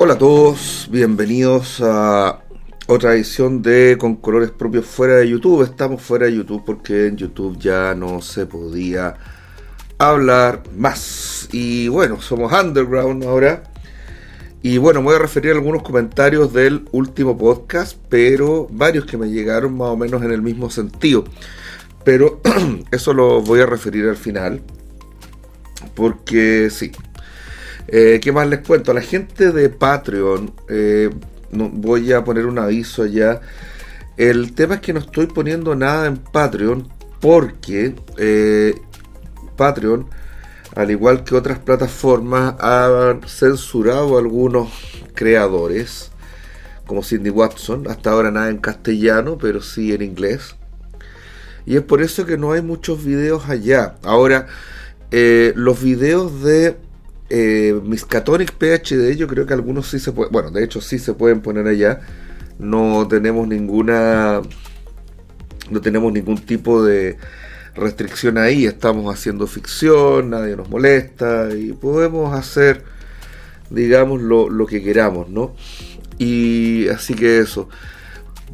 [0.00, 2.44] Hola a todos, bienvenidos a
[2.86, 5.64] otra edición de Con Colores Propios fuera de YouTube.
[5.64, 9.16] Estamos fuera de YouTube porque en YouTube ya no se podía
[9.98, 11.48] hablar más.
[11.50, 13.64] Y bueno, somos underground ahora.
[14.62, 19.16] Y bueno, me voy a referir a algunos comentarios del último podcast, pero varios que
[19.16, 21.24] me llegaron más o menos en el mismo sentido.
[22.04, 22.40] Pero
[22.92, 24.62] eso lo voy a referir al final.
[25.96, 26.92] Porque sí,
[27.90, 28.92] eh, ¿Qué más les cuento?
[28.92, 31.08] La gente de Patreon, eh,
[31.50, 33.40] no, voy a poner un aviso ya.
[34.18, 36.86] El tema es que no estoy poniendo nada en Patreon
[37.20, 38.74] porque eh,
[39.56, 40.06] Patreon,
[40.76, 44.68] al igual que otras plataformas, han censurado a algunos
[45.14, 46.10] creadores,
[46.86, 47.88] como Cindy Watson.
[47.88, 50.56] Hasta ahora nada en castellano, pero sí en inglés.
[51.64, 53.96] Y es por eso que no hay muchos videos allá.
[54.02, 54.46] Ahora,
[55.10, 56.76] los videos de
[57.30, 61.14] eh, Miskatonic PhD, yo creo que algunos sí se pueden, bueno, de hecho sí se
[61.14, 62.00] pueden poner allá.
[62.58, 64.40] No tenemos ninguna,
[65.70, 67.18] no tenemos ningún tipo de
[67.74, 68.66] restricción ahí.
[68.66, 72.82] Estamos haciendo ficción, nadie nos molesta y podemos hacer,
[73.70, 75.54] digamos, lo, que queramos, ¿no?
[76.18, 77.68] Y así que eso.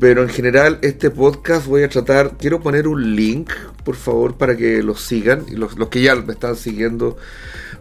[0.01, 3.51] Pero en general este podcast voy a tratar, quiero poner un link,
[3.85, 5.45] por favor, para que lo sigan.
[5.49, 7.17] Y los, los que ya me están siguiendo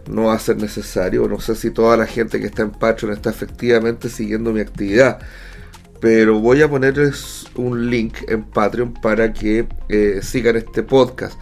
[0.08, 1.28] no va a ser necesario.
[1.28, 5.20] No sé si toda la gente que está en Patreon está efectivamente siguiendo mi actividad.
[6.00, 11.38] Pero voy a ponerles un link en Patreon para que eh, sigan este podcast.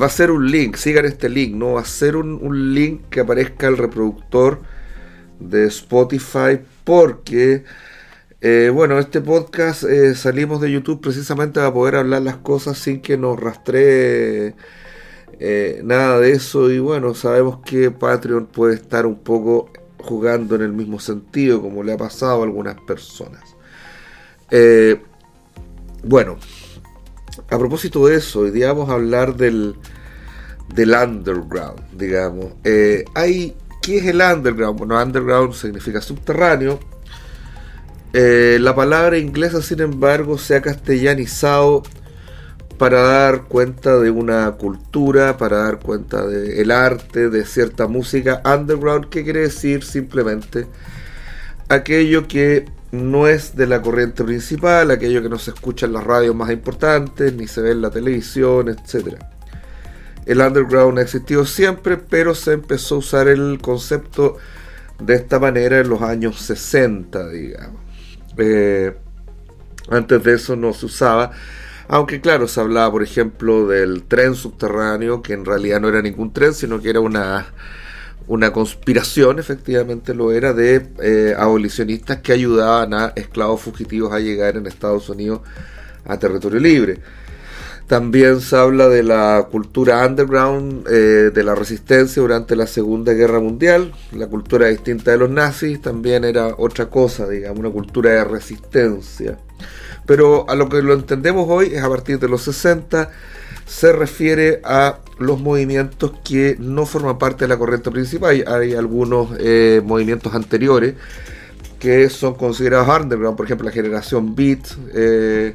[0.00, 3.20] Va a ser un link, sigan este link, no va a ser un, link que
[3.20, 4.62] aparezca el reproductor
[5.38, 7.64] de Spotify porque,
[8.40, 13.00] eh, bueno, este podcast eh, salimos de YouTube precisamente para poder hablar las cosas sin
[13.02, 14.54] que nos rastree
[15.44, 20.62] eh, nada de eso y bueno, sabemos que Patreon puede estar un poco jugando en
[20.62, 23.42] el mismo sentido como le ha pasado a algunas personas.
[24.52, 25.02] Eh,
[26.04, 26.36] bueno,
[27.50, 29.74] a propósito de eso, hoy día vamos a hablar del,
[30.72, 32.52] del underground, digamos.
[32.62, 34.78] Eh, hay, ¿Qué es el underground?
[34.78, 36.78] Bueno, underground significa subterráneo.
[38.12, 41.82] la palabra inglesa, sin embargo, se ha castellanizado
[42.72, 49.08] para dar cuenta de una cultura, para dar cuenta del arte, de cierta música underground,
[49.08, 50.66] que quiere decir simplemente
[51.68, 56.04] aquello que no es de la corriente principal, aquello que no se escucha en las
[56.04, 59.16] radios más importantes, ni se ve en la televisión, etc.
[60.26, 64.36] El underground ha existido siempre, pero se empezó a usar el concepto
[65.00, 67.80] de esta manera en los años 60, digamos.
[68.36, 68.94] Eh,
[69.88, 71.32] antes de eso no se usaba
[71.92, 76.32] aunque claro, se hablaba, por ejemplo, del tren subterráneo, que en realidad no era ningún
[76.32, 77.52] tren, sino que era una,
[78.28, 84.56] una conspiración, efectivamente lo era, de eh, abolicionistas que ayudaban a esclavos fugitivos a llegar
[84.56, 85.42] en Estados Unidos
[86.06, 87.00] a territorio libre.
[87.88, 93.38] También se habla de la cultura underground, eh, de la resistencia durante la Segunda Guerra
[93.38, 93.92] Mundial.
[94.12, 99.36] La cultura distinta de los nazis también era otra cosa, digamos, una cultura de resistencia
[100.06, 103.10] pero a lo que lo entendemos hoy es a partir de los 60,
[103.66, 108.44] se refiere a los movimientos que no forman parte de la corriente principal.
[108.46, 110.94] Hay, algunos eh, movimientos anteriores
[111.78, 114.60] que son considerados underground, por ejemplo la generación Beat,
[114.94, 115.54] eh,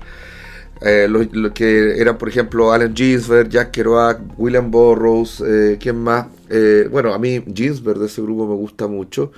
[0.82, 5.44] eh, que eran por ejemplo Allen Ginsberg, Jack Kerouac, William Burroughs,
[5.80, 6.28] ¿quién más?
[6.92, 9.32] bueno, a mí Ginsberg de ese grupo me gusta mucho.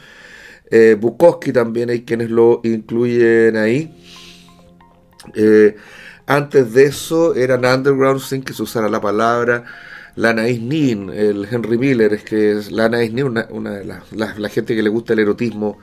[1.00, 3.99] Bukowski también hay quienes lo incluyen ahí.
[5.34, 5.76] Eh,
[6.26, 9.64] antes de eso eran underground sin que se usara la palabra.
[10.16, 14.50] La Nin, el Henry Miller, es que es la Nin, una, una de las, la,
[14.50, 15.78] gente que le gusta el erotismo,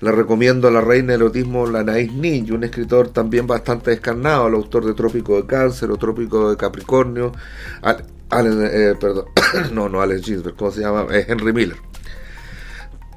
[0.00, 4.48] la recomiendo a la reina del erotismo, la Nin, y un escritor también bastante descarnado,
[4.48, 7.32] el autor de Trópico de Cáncer o Trópico de Capricornio,
[7.84, 9.26] eh, perdón,
[9.72, 11.06] no, no Alex Ginsberg, ¿cómo se llama?
[11.10, 11.76] Henry Miller.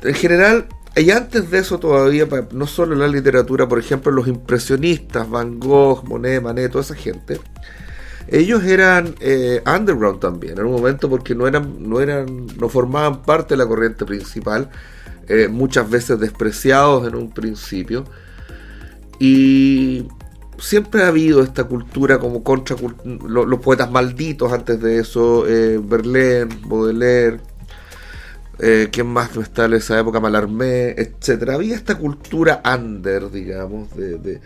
[0.03, 0.67] En general,
[1.01, 5.59] y antes de eso todavía, no solo en la literatura, por ejemplo, los impresionistas, Van
[5.59, 7.39] Gogh, Monet, Manet, toda esa gente,
[8.27, 13.23] ellos eran eh, underground también, en un momento porque no eran, no eran, no formaban
[13.23, 14.69] parte de la corriente principal,
[15.27, 18.05] eh, muchas veces despreciados en un principio.
[19.19, 20.07] Y
[20.59, 22.75] siempre ha habido esta cultura como contra
[23.27, 27.39] los, poetas malditos antes de eso, eh, Verlaine, Baudelaire,
[28.59, 30.19] eh, ¿Quién más no está en esa época?
[30.19, 31.55] Malarmé, etcétera.
[31.55, 34.41] Había esta cultura under, digamos, de,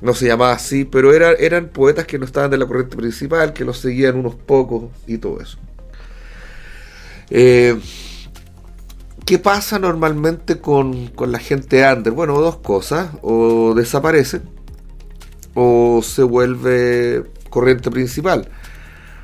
[0.00, 3.52] no se llamaba así, pero era, eran poetas que no estaban de la corriente principal,
[3.52, 5.58] que los seguían unos pocos y todo eso.
[7.30, 7.78] Eh,
[9.26, 12.12] ¿Qué pasa normalmente con, con la gente under?
[12.12, 14.40] Bueno, dos cosas, o desaparece
[15.54, 18.48] o se vuelve corriente principal.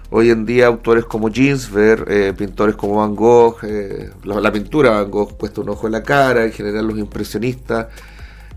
[0.09, 5.11] Hoy en día autores como Ginsberg, eh, pintores como Van Gogh, eh, la, pintura Van
[5.11, 7.89] Gogh puesto un ojo en la cara, en general los impresionistas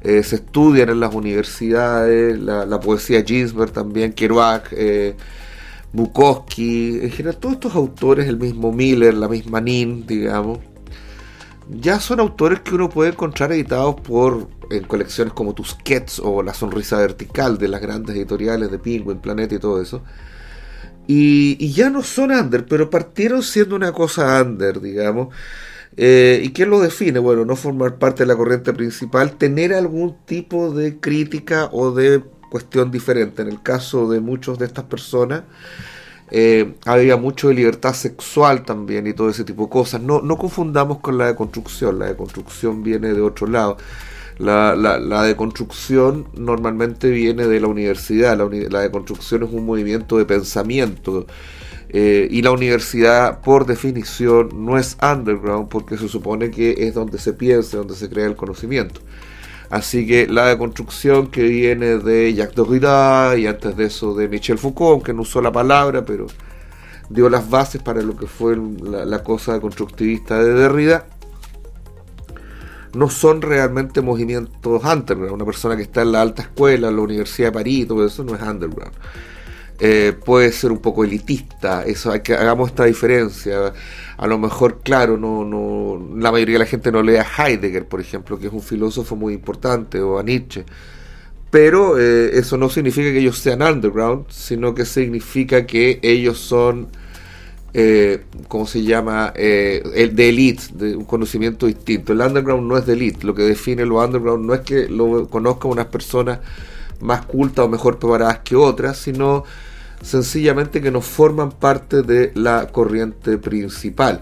[0.02, 4.72] eh, se estudian en las universidades, la, poesía Ginsberg también, Kerouac,
[5.92, 10.60] Bukowski, en general todos estos autores, el mismo Miller, la misma Nin, digamos,
[11.68, 16.54] ya son autores que uno puede encontrar editados por en colecciones como Tusquets o La
[16.54, 20.04] Sonrisa Vertical de las grandes editoriales de Penguin, Planeta y todo eso
[21.12, 25.34] y, ya no son under, pero partieron siendo una cosa under, digamos.
[25.98, 27.18] Eh, ¿Y qué lo define?
[27.18, 32.22] Bueno, no formar parte de la corriente principal, tener algún tipo de crítica o de
[32.52, 33.42] cuestión diferente.
[33.42, 35.46] En el caso de muchos de estas personas,
[36.30, 40.02] eh, había mucho de libertad sexual también y todo ese tipo de cosas.
[40.02, 43.78] No, no confundamos con la deconstrucción, la deconstrucción viene de otro lado.
[44.40, 50.24] La, la, deconstrucción normalmente viene de la universidad, la, la deconstrucción es un movimiento de
[50.24, 51.26] pensamiento
[51.92, 57.18] eh, y la universidad por definición no es underground porque se supone que es donde
[57.18, 59.02] se piensa, donde se crea el conocimiento.
[59.72, 64.58] Así que la deconstrucción que viene de Jacques Derrida y antes de eso de Michel
[64.58, 66.28] Foucault, aunque no usó la palabra, pero
[67.10, 71.06] dio las bases para lo que fue la, la cosa constructivista de Derrida,
[72.94, 75.34] no son realmente movimientos underground.
[75.34, 78.24] Una persona que está en la alta escuela, en la Universidad de París, todo eso
[78.24, 78.94] no es underground.
[79.82, 83.74] Eh, puede ser un poco elitista, eso hay que hagamos esta diferencia.
[84.18, 87.88] A lo mejor, claro, no, no, la mayoría de la gente no lee a Heidegger,
[87.88, 90.66] por ejemplo, que es un filósofo muy importante, o a Nietzsche.
[91.50, 96.90] Pero eh, eso no significa que ellos sean underground, sino que significa que ellos son
[97.74, 99.32] eh, ¿cómo se llama?
[99.36, 102.14] Eh, el de elite, de un conocimiento distinto.
[102.14, 105.28] El underground no es de elite, lo que define lo underground no es que lo
[105.28, 106.40] conozcan unas personas
[107.00, 109.44] más cultas o mejor preparadas que otras, sino
[110.02, 114.22] sencillamente que no forman parte de la corriente principal.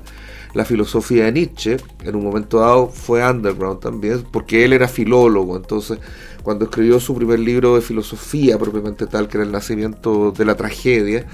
[0.54, 5.56] La filosofía de Nietzsche, en un momento dado, fue underground también, porque él era filólogo,
[5.56, 6.00] entonces
[6.42, 10.56] cuando escribió su primer libro de filosofía propiamente tal, que era el nacimiento de la
[10.56, 11.28] tragedia,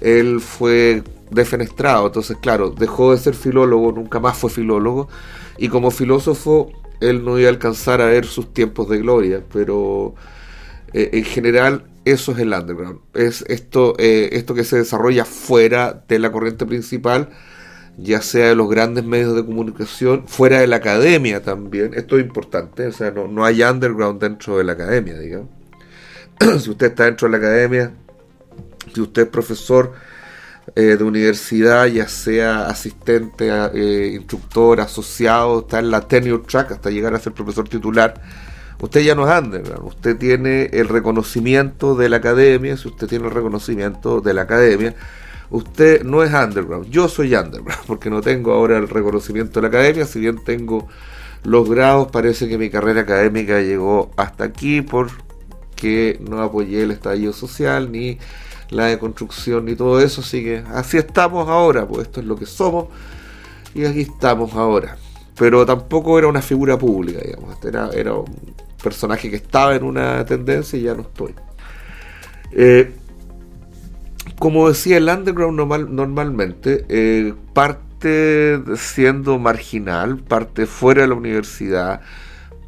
[0.00, 5.08] él fue defenestrado, entonces claro, dejó de ser filólogo, nunca más fue filólogo,
[5.58, 10.14] y como filósofo él no iba a alcanzar a ver sus tiempos de gloria, pero
[10.92, 16.04] eh, en general eso es el underground, es esto, eh, esto que se desarrolla fuera
[16.08, 17.30] de la corriente principal,
[17.96, 22.24] ya sea de los grandes medios de comunicación, fuera de la academia también, esto es
[22.24, 25.48] importante, o sea, no, no hay underground dentro de la academia, digamos.
[26.60, 27.92] si usted está dentro de la academia,
[28.94, 29.92] si usted es profesor
[30.76, 36.90] eh, de universidad, ya sea asistente, eh, instructor, asociado, está en la tenure track hasta
[36.90, 38.14] llegar a ser profesor titular,
[38.80, 43.26] usted ya no es underground, usted tiene el reconocimiento de la academia, si usted tiene
[43.26, 44.94] el reconocimiento de la academia,
[45.50, 49.68] usted no es underground, yo soy underground, porque no tengo ahora el reconocimiento de la
[49.68, 50.86] academia, si bien tengo
[51.42, 57.32] los grados, parece que mi carrera académica llegó hasta aquí porque no apoyé el estallido
[57.32, 58.18] social ni
[58.70, 62.46] la deconstrucción y todo eso, así que así estamos ahora, pues esto es lo que
[62.46, 62.86] somos
[63.74, 64.96] y aquí estamos ahora.
[65.36, 70.24] Pero tampoco era una figura pública, digamos, era, era un personaje que estaba en una
[70.24, 71.34] tendencia y ya no estoy.
[72.52, 72.92] Eh,
[74.38, 82.00] como decía, el underground normal, normalmente eh, parte siendo marginal, parte fuera de la universidad,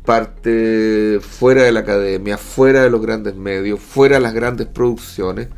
[0.04, 5.48] parte fuera de la academia, fuera de los grandes medios, fuera de las grandes producciones.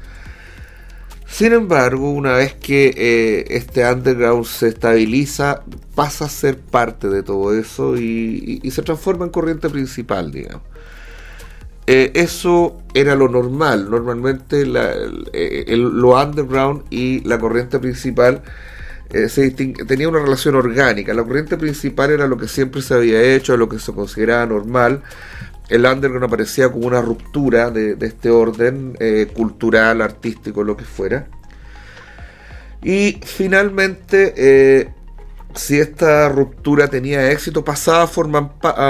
[1.35, 5.65] Sin embargo, una vez que eh, este underground se estabiliza,
[5.97, 10.63] pasa a ser parte de todo eso y, se transforma en corriente principal, digamos.
[11.89, 13.91] Eh, eso era lo normal.
[13.91, 18.41] Normalmente lo underground y la corriente principal
[19.11, 19.29] eh,
[19.89, 21.15] tenía una relación orgánica.
[21.15, 25.03] La corriente principal era lo que siempre se había hecho, lo que se consideraba normal,
[25.69, 31.27] el underground aparecía como una ruptura de, este orden eh, cultural, artístico, lo que fuera.
[32.83, 34.93] Y finalmente, eh,
[35.55, 38.07] si esta ruptura tenía éxito, pasaba a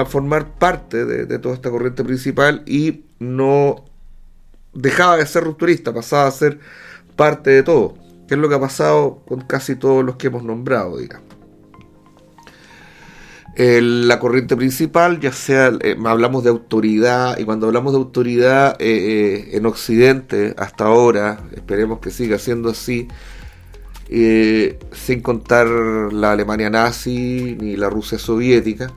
[0.05, 3.85] formar, parte de, toda esta corriente principal y no
[4.73, 6.59] dejaba de ser rupturista, pasaba a ser
[7.15, 7.95] parte de todo,
[8.27, 11.34] que es lo que ha pasado con casi todos los que hemos nombrado, digamos
[13.57, 18.87] la corriente principal, ya sea, eh, hablamos de autoridad, y cuando hablamos de autoridad eh,
[18.87, 23.09] eh, en Occidente, hasta ahora, esperemos que siga siendo así,
[24.09, 28.93] eh, sin contar la Alemania nazi ni la Rusia soviética.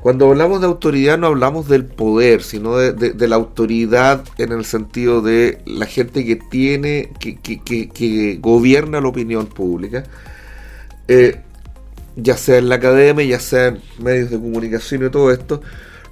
[0.00, 5.20] Cuando hablamos de autoridad no hablamos del poder, sino de, la autoridad en el sentido
[5.22, 10.04] de la gente que tiene, que, gobierna la opinión pública,
[11.08, 11.40] eh,
[12.16, 15.60] ya sea en la academia, ya sea en medios de comunicación y todo esto,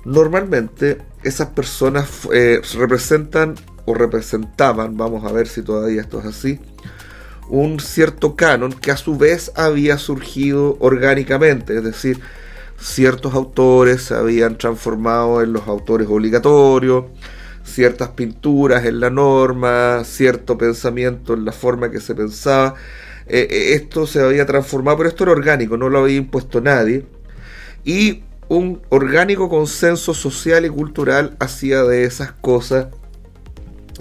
[0.04, 3.54] normalmente esas personas eh, representan
[3.86, 6.60] o representaban, vamos a ver si todavía esto es así,
[7.48, 12.20] un cierto canon que a su vez había surgido orgánicamente, es decir,
[12.78, 17.06] ciertos autores se habían transformado en los autores obligatorios,
[17.64, 22.74] ciertas pinturas en la norma, cierto pensamiento en la forma que se pensaba.
[23.26, 27.06] Eh, eh, esto se había transformado, pero esto era orgánico, no lo había impuesto nadie.
[27.84, 32.88] Y un orgánico consenso social y cultural hacía de esas cosas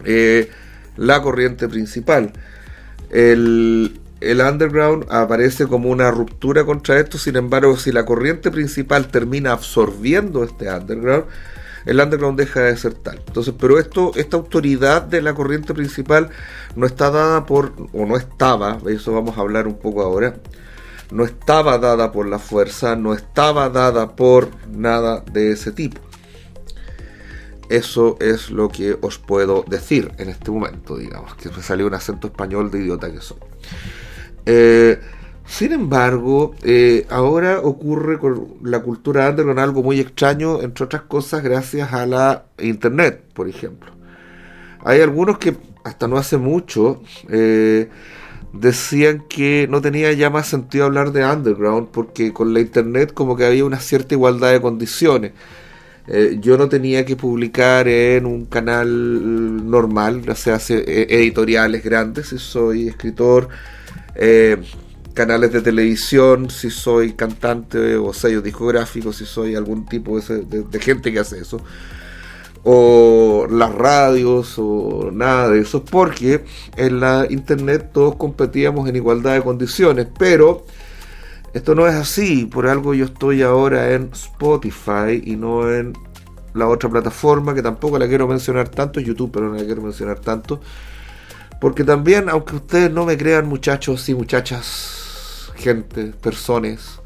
[0.06, 0.50] eh,
[0.98, 2.34] la corriente principal.
[3.10, 9.08] El, el underground aparece como una ruptura contra esto, sin embargo, si la corriente principal
[9.08, 11.26] termina absorbiendo este underground,
[11.86, 13.22] el underground deja de ser tal.
[13.26, 16.30] Entonces, pero esto, esta autoridad de la corriente principal
[16.76, 20.36] no está dada por, o no estaba, eso vamos a hablar un poco ahora,
[21.12, 26.02] no estaba dada por la fuerza, no estaba dada por nada de ese tipo.
[27.70, 31.94] Eso es lo que os puedo decir en este momento, digamos, que me salió un
[31.94, 33.38] acento español de idiota que soy.
[34.46, 35.00] Eh,
[35.46, 41.44] sin embargo, eh, ahora ocurre con la cultura underground algo muy extraño, entre otras cosas,
[41.44, 43.92] gracias a la internet, por ejemplo.
[44.86, 47.90] Hay algunos que hasta no hace mucho eh,
[48.54, 53.36] decían que no tenía ya más sentido hablar de underground porque con la internet como
[53.36, 55.34] que había una cierta igualdad de condiciones.
[56.42, 62.90] yo no tenía que publicar en un canal normal, ya sea editoriales grandes, si soy
[62.90, 63.50] escritor
[64.16, 64.58] eh,
[65.14, 71.12] canales de televisión, si soy cantante o sello discográfico, si soy algún tipo de, gente
[71.12, 71.62] que hace eso,
[72.64, 76.46] o las radios o nada de eso, porque
[76.78, 80.66] en la internet todos competíamos en igualdad de condiciones, pero
[81.54, 85.94] esto no es así, por algo yo estoy ahora en Spotify y no en
[86.54, 90.20] la otra plataforma que tampoco la quiero mencionar tanto, YouTube, pero no la quiero mencionar
[90.20, 90.62] tanto
[91.64, 95.03] porque también, aunque ustedes no me crean muchachos y muchachas,
[95.56, 97.02] gente, personas,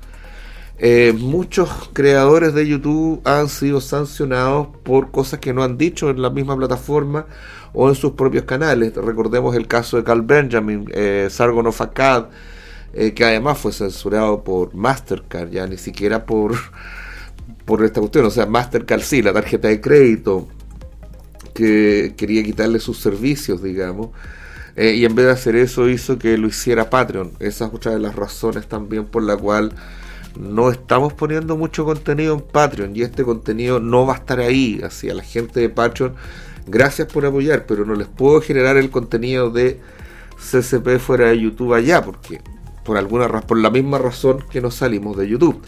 [0.79, 6.21] eh, muchos creadores de YouTube han sido sancionados por cosas que no han dicho en
[6.21, 7.25] la misma plataforma
[7.73, 8.93] o en sus propios canales.
[8.95, 12.25] Recordemos el caso de Carl Benjamin, eh, Sargon of Akkad,
[12.93, 16.55] eh, que además fue censurado por Mastercard, ya ni siquiera por,
[17.65, 18.25] por esta cuestión.
[18.25, 20.47] O sea, Mastercard sí, la tarjeta de crédito,
[21.55, 24.09] que quería quitarle sus servicios, digamos.
[24.77, 27.31] Eh, y en vez de hacer eso hizo que lo hiciera Patreon.
[27.39, 29.73] Esa es otra de las razones también por la cual
[30.39, 34.79] no estamos poniendo mucho contenido en Patreon y este contenido no va a estar ahí.
[34.83, 36.13] Así a la gente de Patreon,
[36.67, 39.79] gracias por apoyar, pero no les puedo generar el contenido de
[40.37, 42.39] CCP fuera de YouTube allá porque
[42.85, 45.59] por alguna por la misma razón que nos salimos de YouTube.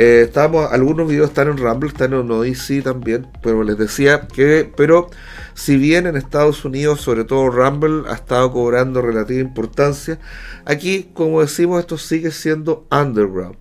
[0.00, 0.30] Eh,
[0.70, 5.10] algunos videos están en Rumble, están en Odyssey también, pero les decía que, pero
[5.54, 10.20] si bien en Estados Unidos, sobre todo Rumble, ha estado cobrando relativa importancia,
[10.64, 13.56] aquí, como decimos, esto sigue siendo underground.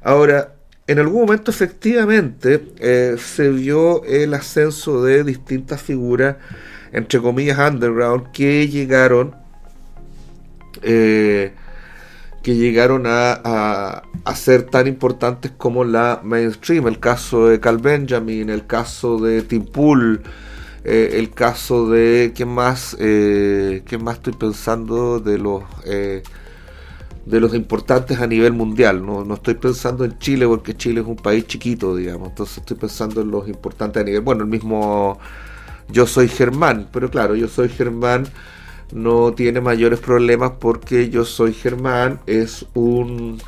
[0.00, 0.54] Ahora,
[0.86, 6.36] en algún momento efectivamente eh, se vio el ascenso de distintas figuras,
[6.92, 9.36] entre comillas, underground, que llegaron
[10.80, 11.52] eh,
[12.48, 16.86] que llegaron a, a, ser tan importantes como la mainstream.
[16.86, 20.22] El caso de Cal Benjamin, el caso de Tim Pool,
[20.82, 22.32] eh, el caso de.
[22.34, 22.96] ¿Quién más?
[22.98, 25.62] Eh, ¿Quién más estoy pensando de los.
[25.84, 26.22] Eh,
[27.26, 31.06] de los importantes a nivel mundial, no, no estoy pensando en Chile porque Chile es
[31.06, 35.18] un país chiquito, digamos, entonces estoy pensando en los importantes a nivel, bueno, el mismo
[35.90, 38.26] yo soy Germán, pero claro, yo soy Germán
[38.92, 43.38] no tiene mayores problemas porque yo soy Germán, es un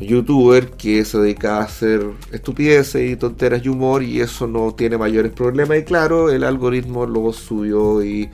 [0.00, 4.98] youtuber que se dedica a hacer estupideces y tonteras y humor y eso no tiene
[4.98, 5.78] mayores problemas.
[5.78, 8.30] Y claro, el algoritmo lo subió y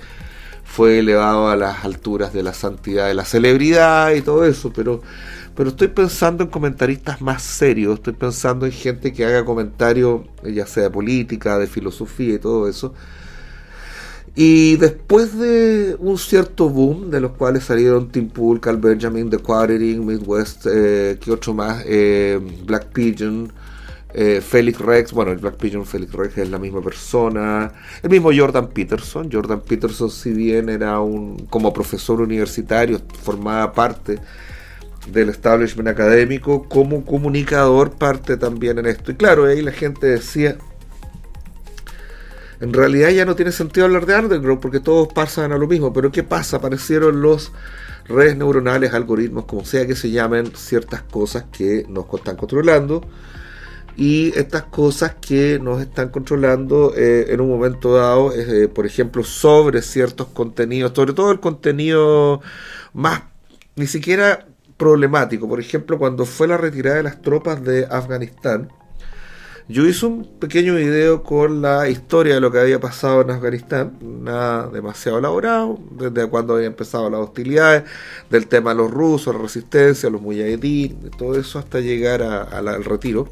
[0.65, 5.03] fue elevado a las alturas de la santidad de la celebridad y todo eso, pero
[5.55, 10.67] pero estoy pensando en comentaristas más serios, estoy pensando en gente que haga comentarios ya
[10.67, 12.93] sea de política, de filosofía y todo eso
[14.37, 19.39] y después de un cierto boom, de los cuales salieron Tim Pool, Cal Benjamin, The
[19.39, 21.85] Quartering, Midwest, eh, ¿qué otro más?
[21.87, 23.53] Eh, Black Pigeon,
[24.17, 27.73] Eh, Felix Rex, bueno, el Black Pigeon Felix Rex es la misma persona.
[28.01, 29.29] El mismo Jordan Peterson.
[29.31, 34.21] Jordan Peterson, si bien era un como profesor universitario, formaba parte
[35.11, 39.11] del establishment académico, como comunicador parte también en esto.
[39.11, 40.59] Y claro, ahí la gente decía,
[42.61, 45.93] en realidad ya no tiene sentido hablar de underground porque todos pasan a lo mismo,
[45.93, 46.59] pero ¿qué pasa?
[46.59, 47.53] Aparecieron los
[48.07, 53.03] redes neuronales, algoritmos, como sea que se llamen, ciertas cosas que nos están controlando
[53.97, 59.23] y estas cosas que nos están controlando eh, en un momento dado, eh, por ejemplo,
[59.23, 62.41] sobre ciertos contenidos, sobre todo el contenido
[62.93, 63.23] más,
[63.77, 64.47] ni siquiera
[64.77, 65.49] problemático.
[65.49, 68.69] Por ejemplo, cuando fue la retirada de las tropas de Afganistán,
[69.69, 73.97] yo hice un pequeño video con la historia de lo que había pasado en Afganistán,
[74.03, 77.85] nada demasiado elaborado, desde cuando había empezado las hostilidades,
[78.29, 83.29] del tema de los rusos, la resistencia, los mujahideen, todo eso hasta llegar al retiro.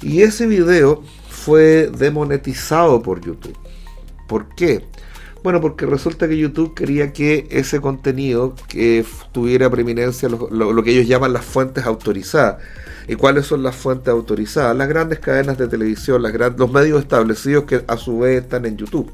[0.00, 3.56] Y ese video fue demonetizado por YouTube.
[4.26, 4.84] ¿Por qué?
[5.42, 11.06] Bueno, porque resulta que YouTube quería que ese contenido que tuviera preeminencia lo, que ellos
[11.06, 12.62] llaman las fuentes autorizadas.
[13.08, 14.76] ¿Y cuáles son las fuentes autorizadas?
[14.76, 19.10] Las grandes cadenas de televisión, los medios establecidos que a su vez están en YouTube.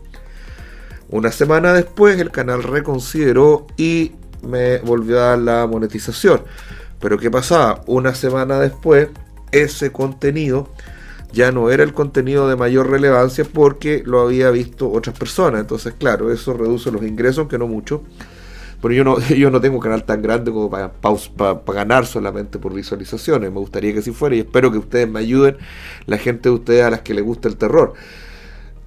[1.09, 6.43] Una semana después el canal reconsideró y me volvió a dar la monetización.
[6.99, 7.83] Pero ¿qué pasaba?
[7.87, 9.09] Una semana después
[9.53, 10.69] ese contenido
[11.33, 15.61] ya no era el contenido de mayor relevancia porque lo había visto otras personas.
[15.61, 18.03] Entonces, claro, eso reduce los ingresos, aunque no mucho.
[18.85, 20.93] Pero yo no, yo no tengo un canal tan grande como para,
[21.67, 23.50] ganar solamente por visualizaciones.
[23.50, 25.57] Me gustaría que así fuera y espero que ustedes me ayuden,
[26.05, 27.95] la gente de ustedes a las que les gusta el terror.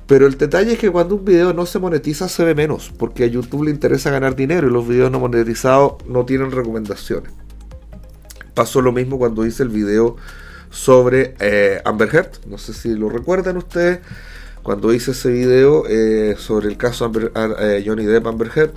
[0.06, 3.24] Pero el detalle es que cuando un video no se monetiza se ve menos, porque
[3.24, 7.34] a YouTube le interesa ganar dinero y los videos no monetizados no tienen recomendaciones.
[8.54, 10.16] Pasó lo mismo cuando hice el video
[10.70, 12.46] sobre eh, Amber Heard.
[12.46, 14.02] No sé si lo recuerdan ustedes.
[14.62, 18.74] Cuando hice ese video eh, sobre el caso Amber, eh, Johnny Depp Amber Heard,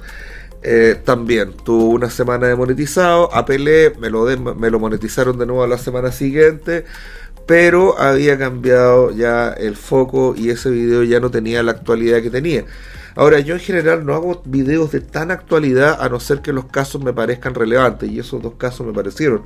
[1.05, 3.35] también tuvo una semana de monetizado.
[3.35, 4.25] Apelé, me lo,
[4.55, 6.85] me lo monetizaron de nuevo la semana siguiente.
[7.47, 12.30] Pero había cambiado ya el foco y ese video ya no tenía la actualidad que
[12.30, 12.65] tenía.
[13.17, 16.67] Ahora, yo en general no hago videos de tan actualidad a no ser que los
[16.67, 18.08] casos me parezcan relevantes.
[18.08, 19.43] Y esos dos casos me parecieron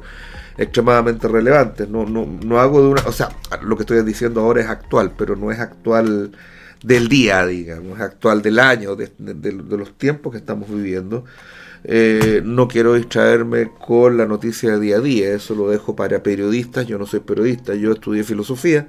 [0.59, 1.89] extremadamente relevantes.
[1.89, 3.03] No, no, no hago de una.
[3.07, 3.31] O sea,
[3.63, 6.33] lo que estoy diciendo ahora es actual, pero no es actual
[6.85, 9.11] del día, digamos, actual del año, de,
[9.69, 11.25] los tiempos que estamos viviendo.
[11.87, 16.23] Eh, no quiero distraerme con la noticia de día a día, eso lo dejo para
[16.23, 16.87] periodistas.
[16.87, 18.87] Yo no soy periodista, yo estudié filosofía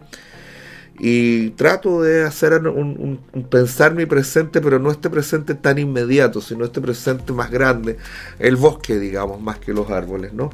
[0.97, 6.63] y trato de hacer un, pensar mi presente, pero no este presente tan inmediato, sino
[6.63, 7.97] este presente más grande,
[8.39, 10.51] el bosque, digamos, más que los árboles, ¿no?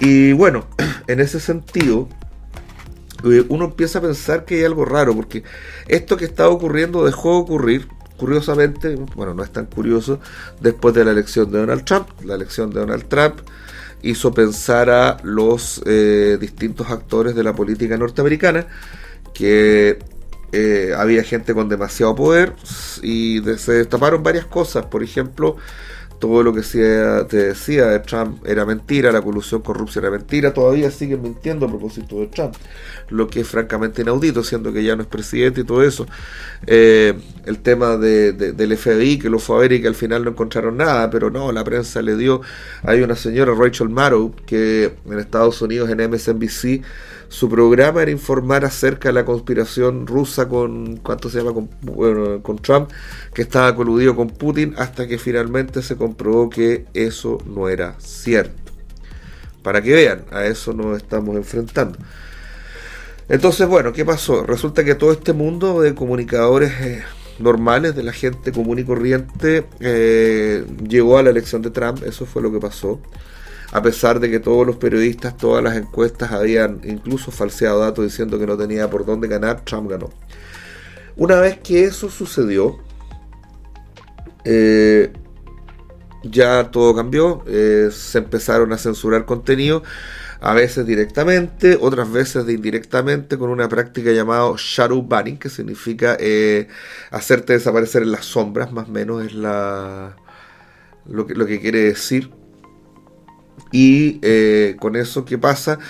[0.00, 0.66] Y bueno,
[1.06, 2.08] en ese sentido,
[3.48, 5.42] uno empieza a pensar que hay algo raro, porque
[5.88, 10.20] esto que está ocurriendo dejó de ocurrir, curiosamente, bueno, no es tan curioso,
[10.60, 12.08] después de la elección de Donald Trump.
[12.24, 13.40] La elección de Donald Trump
[14.02, 18.66] hizo pensar a los eh, distintos actores de la política norteamericana
[19.32, 19.98] que
[20.52, 22.52] eh, había gente con demasiado poder
[23.02, 24.86] y se destaparon varias cosas.
[24.86, 25.56] Por ejemplo,
[26.24, 30.90] todo lo que te decía de Trump era mentira, la colusión corrupción era mentira, todavía
[30.90, 32.54] siguen mintiendo a propósito de Trump,
[33.10, 36.06] lo que es francamente inaudito, siendo que ya no es presidente y todo eso.
[36.66, 37.12] Eh,
[37.44, 40.30] el tema de, del FBI, que lo fue a ver y que al final no
[40.30, 42.40] encontraron nada, pero no, la prensa le dio,
[42.84, 46.80] hay una señora, Rachel Maddow, que en Estados Unidos en MSNBC,
[47.34, 51.52] su programa era informar acerca de la conspiración rusa con, ¿cuánto se llama?
[51.52, 52.90] Con, Trump,
[53.34, 58.72] que estaba coludido con Putin, hasta que finalmente se comprobó que eso no era cierto.
[59.64, 61.98] Para que vean, a eso nos estamos enfrentando.
[63.28, 64.46] Entonces, bueno, ¿qué pasó?
[64.46, 67.02] Resulta que todo este mundo de comunicadores eh,
[67.40, 72.26] normales, de la gente común y corriente, eh, llegó a la elección de Trump, eso
[72.26, 73.00] fue lo que pasó
[73.74, 78.38] a pesar de que todos los periodistas, todas las encuestas habían incluso falseado datos diciendo
[78.38, 80.10] que no tenía por dónde ganar, Trump ganó.
[81.16, 82.78] Una vez que eso sucedió,
[84.44, 85.12] eh,
[86.22, 89.82] ya todo cambió, eh, se empezaron a censurar contenido,
[90.40, 96.68] a veces directamente, otras veces indirectamente, con una práctica llamada shadow banning, que significa eh,
[97.10, 100.14] hacerte desaparecer en las sombras, más o menos es la,
[101.06, 102.43] lo, que, lo que quiere decir
[103.74, 105.80] y eh, con eso, ¿qué pasa?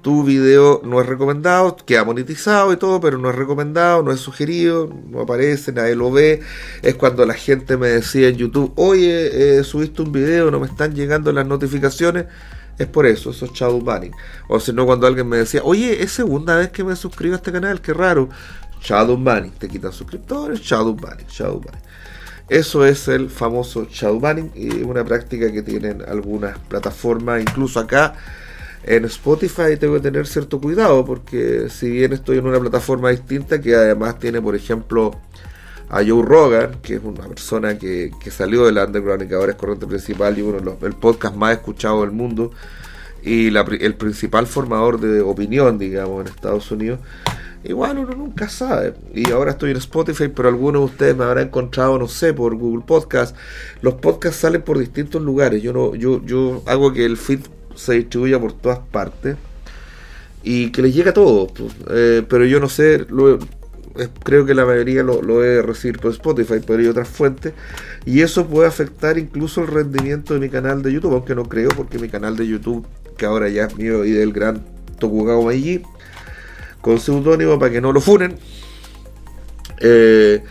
[0.00, 4.20] Tu video no es recomendado, queda monetizado y todo, pero no es recomendado, no es
[4.20, 6.40] sugerido, no aparece, nadie lo ve.
[6.80, 10.66] Es cuando la gente me decía en YouTube, oye, eh, subiste un video, no me
[10.66, 12.24] están llegando las notificaciones.
[12.78, 14.12] es por eso, eso es shadow banning.
[14.48, 17.36] O si no, cuando alguien me decía, oye, es segunda vez que me suscribo a
[17.36, 18.30] este canal, qué raro.
[18.80, 21.82] Shadow banning, te quitan suscriptores, shadow banning, shadow banning.
[22.48, 24.20] Eso es el famoso shadow
[24.54, 28.14] y una práctica que tienen algunas plataformas, incluso acá
[28.86, 33.60] en Spotify tengo que tener cierto cuidado porque si bien estoy en una plataforma distinta
[33.60, 35.12] que además tiene, por ejemplo,
[35.88, 39.58] a Joe Rogan, que es una persona que, salió del underground y que ahora es
[39.58, 42.50] corriente principal y uno de los el podcast más escuchado del mundo
[43.22, 47.00] y el principal formador de opinión, digamos, en Estados Unidos.
[47.64, 48.94] Igual uno nunca sabe.
[49.14, 52.54] Y ahora estoy en Spotify, pero algunos de ustedes me habrán encontrado, no sé, por
[52.56, 53.34] Google Podcast.
[53.80, 55.62] Los podcasts salen por distintos lugares.
[55.62, 57.40] Yo no, yo, yo hago que el feed
[57.74, 59.36] se distribuya por todas partes
[60.42, 61.52] y que les llegue a todos.
[61.52, 61.72] Pues.
[61.90, 63.38] Eh, pero yo no sé, lo,
[64.22, 67.54] creo que la mayoría lo, lo he recibido por Spotify, pero hay otras fuentes.
[68.04, 71.70] Y eso puede afectar incluso el rendimiento de mi canal de YouTube, aunque no creo,
[71.70, 74.62] porque mi canal de YouTube, que ahora ya es mío y del gran
[74.98, 75.82] Tokugawa Meiji,
[76.84, 78.36] con seudónimo para que no lo funen.
[79.80, 80.44] Eh,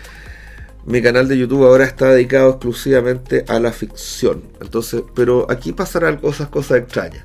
[0.85, 4.41] mi canal de YouTube ahora está dedicado exclusivamente a la ficción.
[4.59, 7.23] Entonces, pero aquí pasarán cosas, cosas extrañas.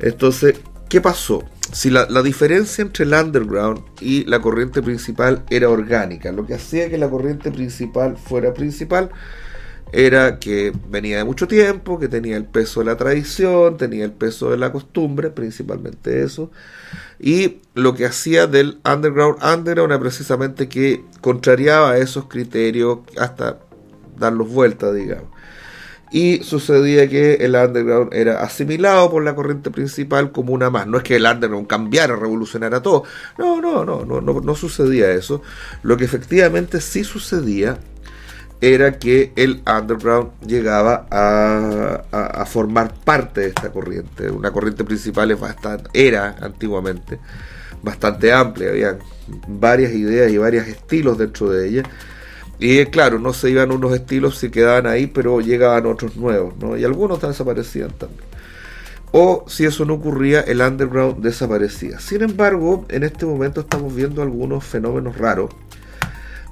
[0.00, 1.44] Entonces, ¿qué pasó?
[1.72, 6.90] Si la, diferencia entre el underground y la corriente principal era orgánica, lo que hacía
[6.90, 9.10] que la corriente principal fuera principal
[9.96, 14.12] era que venía de mucho tiempo, que tenía el peso de la tradición, tenía el
[14.12, 16.50] peso de la costumbre, principalmente eso,
[17.18, 23.58] y lo que hacía del underground underground era precisamente que contrariaba esos criterios hasta
[24.18, 25.30] darlos vuelta, digamos.
[26.12, 30.86] Y sucedía que el underground era asimilado por la corriente principal como una más.
[30.86, 33.04] No es que el underground cambiara, revolucionara todo.
[33.38, 35.42] No, no, no, no, no, no sucedía eso.
[35.82, 37.78] Lo que efectivamente sí sucedía
[38.60, 44.30] era que el underground llegaba a, formar parte de esta corriente.
[44.30, 47.18] Una corriente principal es bastante, era antiguamente
[47.82, 48.98] bastante amplia, había
[49.48, 51.82] varias ideas y varios estilos dentro de ella.
[52.58, 56.76] Y claro, no se iban unos estilos si quedaban ahí, pero llegaban otros nuevos, ¿no?
[56.76, 58.24] Y algunos desaparecían también.
[59.12, 62.00] O si eso no ocurría, el underground desaparecía.
[62.00, 65.50] Sin embargo, en este momento estamos viendo algunos fenómenos raros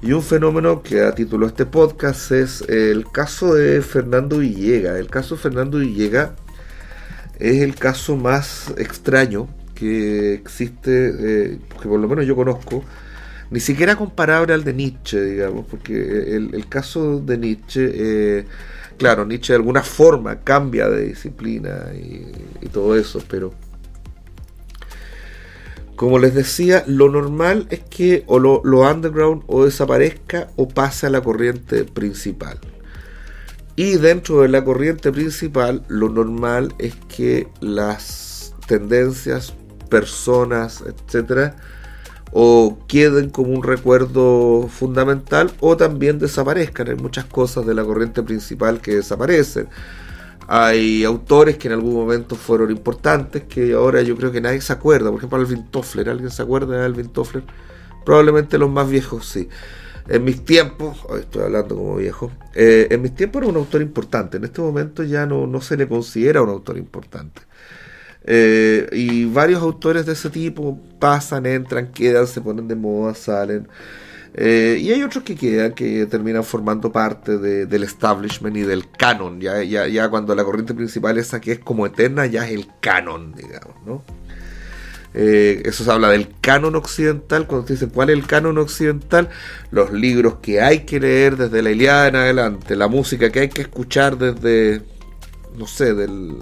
[0.04, 4.98] y un fenómeno que a título este podcast es el caso de Fernando Villega.
[4.98, 6.34] El caso de Fernando Villega
[7.38, 12.84] es el caso más extraño que existe, eh, que por lo menos yo conozco,
[13.50, 18.44] ni siquiera comparable al de Nietzsche, digamos, porque el, caso de Nietzsche, eh,
[18.98, 23.54] claro, Nietzsche de alguna forma cambia de disciplina y todo eso, pero
[25.96, 31.10] como les decía, lo normal es que o lo, underground o desaparezca o pase a
[31.10, 32.58] la corriente principal.
[33.76, 39.54] Y dentro de la corriente principal, lo normal es que las tendencias,
[39.88, 41.56] personas, etcétera,
[42.32, 46.88] o queden como un recuerdo fundamental o también desaparezcan.
[46.88, 49.68] Hay muchas cosas de la corriente principal que desaparecen.
[50.46, 54.72] Hay autores que en algún momento fueron importantes, que ahora yo creo que nadie se
[54.72, 55.10] acuerda.
[55.10, 56.08] Por ejemplo, Alvin Toffler.
[56.08, 57.44] ¿Alguien se acuerda de Alvin Toffler?
[58.04, 59.48] Probablemente los más viejos, sí.
[60.06, 64.36] En mis tiempos, estoy hablando como viejo, eh, en mis tiempos era un autor importante.
[64.36, 67.40] En este momento ya no, no se le considera un autor importante.
[68.26, 73.68] Eh, y varios autores de ese tipo pasan, entran, quedan, se ponen de moda, salen.
[74.36, 79.40] Eh, y hay otros que quedan, que terminan formando parte del establishment y del canon.
[79.40, 82.68] Ya, ya, ya cuando la corriente principal esa que es como eterna, ya es el
[82.80, 84.02] canon, digamos, ¿no?
[85.16, 87.46] Eh, eso se habla del canon occidental.
[87.46, 89.30] Cuando se dice cuál es el canon occidental,
[89.70, 93.48] los libros que hay que leer desde la Iliada en adelante, la música que hay
[93.48, 94.82] que escuchar desde,
[95.56, 96.38] no sé, del,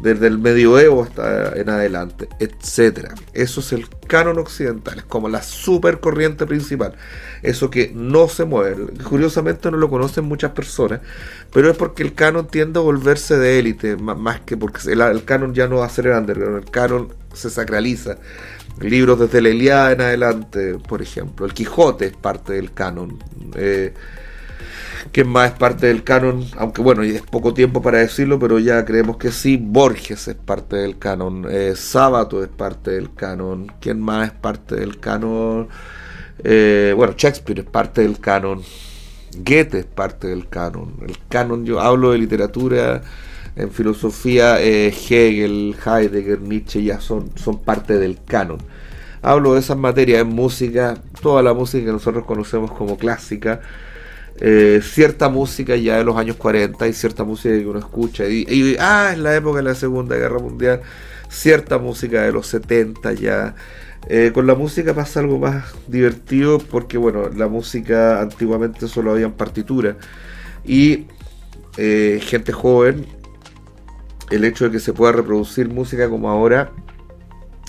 [0.00, 3.14] desde el medioevo hasta en adelante, etcétera.
[3.32, 6.94] Eso es el canon occidental, es como la supercorriente principal,
[7.42, 8.86] eso que no se mueve.
[9.02, 11.00] Curiosamente no lo conocen muchas personas,
[11.52, 15.54] pero es porque el canon tiende a volverse de élite, más que porque el, canon
[15.54, 18.16] ya no va a ser el el canon se sacraliza.
[18.80, 23.22] Libros desde la Iliada en adelante, por ejemplo, el Quijote es parte del canon.
[23.54, 23.94] Eh,
[25.12, 28.84] que más es parte del canon, aunque bueno, es poco tiempo para decirlo, pero ya
[28.84, 34.00] creemos que sí, Borges es parte del canon, eh, Sábato es parte del canon, ¿quién
[34.00, 35.68] más es parte del canon?
[36.42, 38.62] Eh, bueno, Shakespeare es parte del canon,
[39.38, 43.02] Goethe es parte del canon, el canon, yo hablo de literatura,
[43.56, 48.58] en filosofía, eh, Hegel, Heidegger, Nietzsche ya son, son parte del canon.
[49.22, 53.60] Hablo de esas materias en música, toda la música que nosotros conocemos como clásica,
[54.40, 58.26] eh, cierta música ya de los años 40 y cierta música que uno escucha.
[58.28, 60.82] Y, ah, es la época de la Segunda Guerra Mundial,
[61.28, 63.54] cierta música de los 70 ya.
[64.08, 69.30] Eh, con la música pasa algo más divertido porque, bueno, la música antiguamente solo había
[69.34, 69.96] partitura
[70.62, 71.06] y
[71.78, 73.06] eh, gente joven,
[74.30, 76.72] el hecho de que se pueda reproducir música como ahora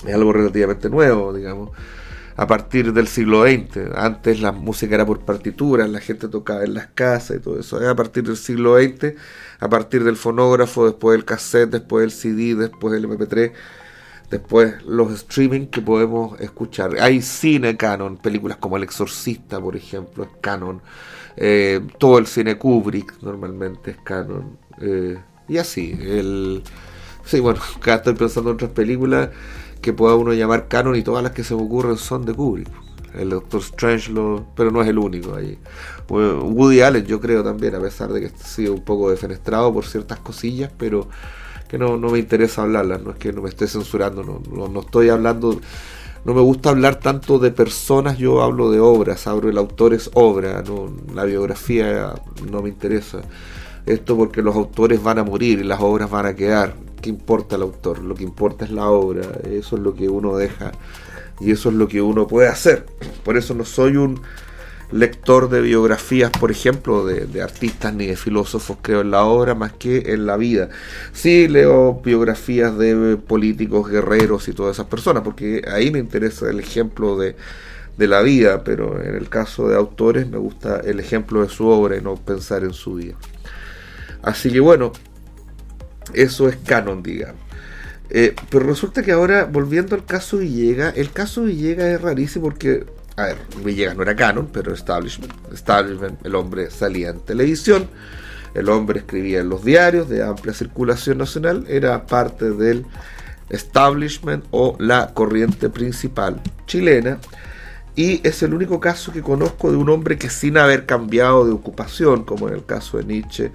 [0.06, 1.70] es algo relativamente nuevo, digamos
[2.36, 3.94] a partir del siglo XX.
[3.94, 7.78] Antes la música era por partituras, la gente tocaba en las casas y todo eso.
[7.88, 9.14] A partir del siglo XX,
[9.58, 13.52] a partir del fonógrafo, después del cassette, después del CD, después del MP3,
[14.30, 16.96] después los streaming que podemos escuchar.
[17.00, 20.82] Hay cine canon, películas como El Exorcista, por ejemplo, es canon.
[21.38, 24.58] Eh, todo el cine Kubrick normalmente es canon.
[24.80, 25.18] Eh,
[25.48, 26.62] y así, el...
[27.24, 29.30] Sí, bueno, acá estoy pensando en otras películas
[29.86, 32.68] que pueda uno llamar canon y todas las que se me ocurren son de Kubrick.
[33.14, 35.56] El Doctor Strange, lo, pero no es el único ahí.
[36.08, 39.84] Woody Allen, yo creo también, a pesar de que ha sido un poco defenestrado por
[39.86, 41.06] ciertas cosillas, pero
[41.68, 43.00] que no, no me interesa hablarlas.
[43.00, 45.60] No es que no me esté censurando, no, no, estoy hablando.
[46.24, 50.10] No me gusta hablar tanto de personas, yo hablo de obras, hablo el autor es
[50.14, 52.12] obra, no, la biografía
[52.50, 53.20] no me interesa.
[53.86, 57.56] Esto porque los autores van a morir y las obras van a quedar qué importa
[57.56, 60.72] el autor, lo que importa es la obra, eso es lo que uno deja
[61.40, 62.86] y eso es lo que uno puede hacer.
[63.24, 64.20] Por eso no soy un
[64.90, 69.72] lector de biografías, por ejemplo, de, artistas ni de filósofos, creo en la obra más
[69.72, 70.68] que en la vida.
[71.12, 76.60] Sí leo biografías de políticos, guerreros y todas esas personas, porque ahí me interesa el
[76.60, 77.36] ejemplo de,
[77.96, 81.66] de la vida, pero en el caso de autores me gusta el ejemplo de su
[81.66, 83.14] obra y no pensar en su vida.
[84.26, 84.90] Así que bueno,
[86.12, 87.40] eso es canon, digamos.
[88.10, 92.86] Eh, pero resulta que ahora, volviendo al caso Villegas, el caso Villegas es rarísimo porque,
[93.16, 95.32] a ver, Villegas no era canon, pero establishment.
[95.52, 97.88] Establishment, el hombre salía en televisión,
[98.54, 102.84] el hombre escribía en los diarios de amplia circulación nacional, era parte del
[103.48, 107.18] establishment o la corriente principal chilena.
[107.94, 111.52] Y es el único caso que conozco de un hombre que sin haber cambiado de
[111.52, 113.52] ocupación, como en el caso de Nietzsche,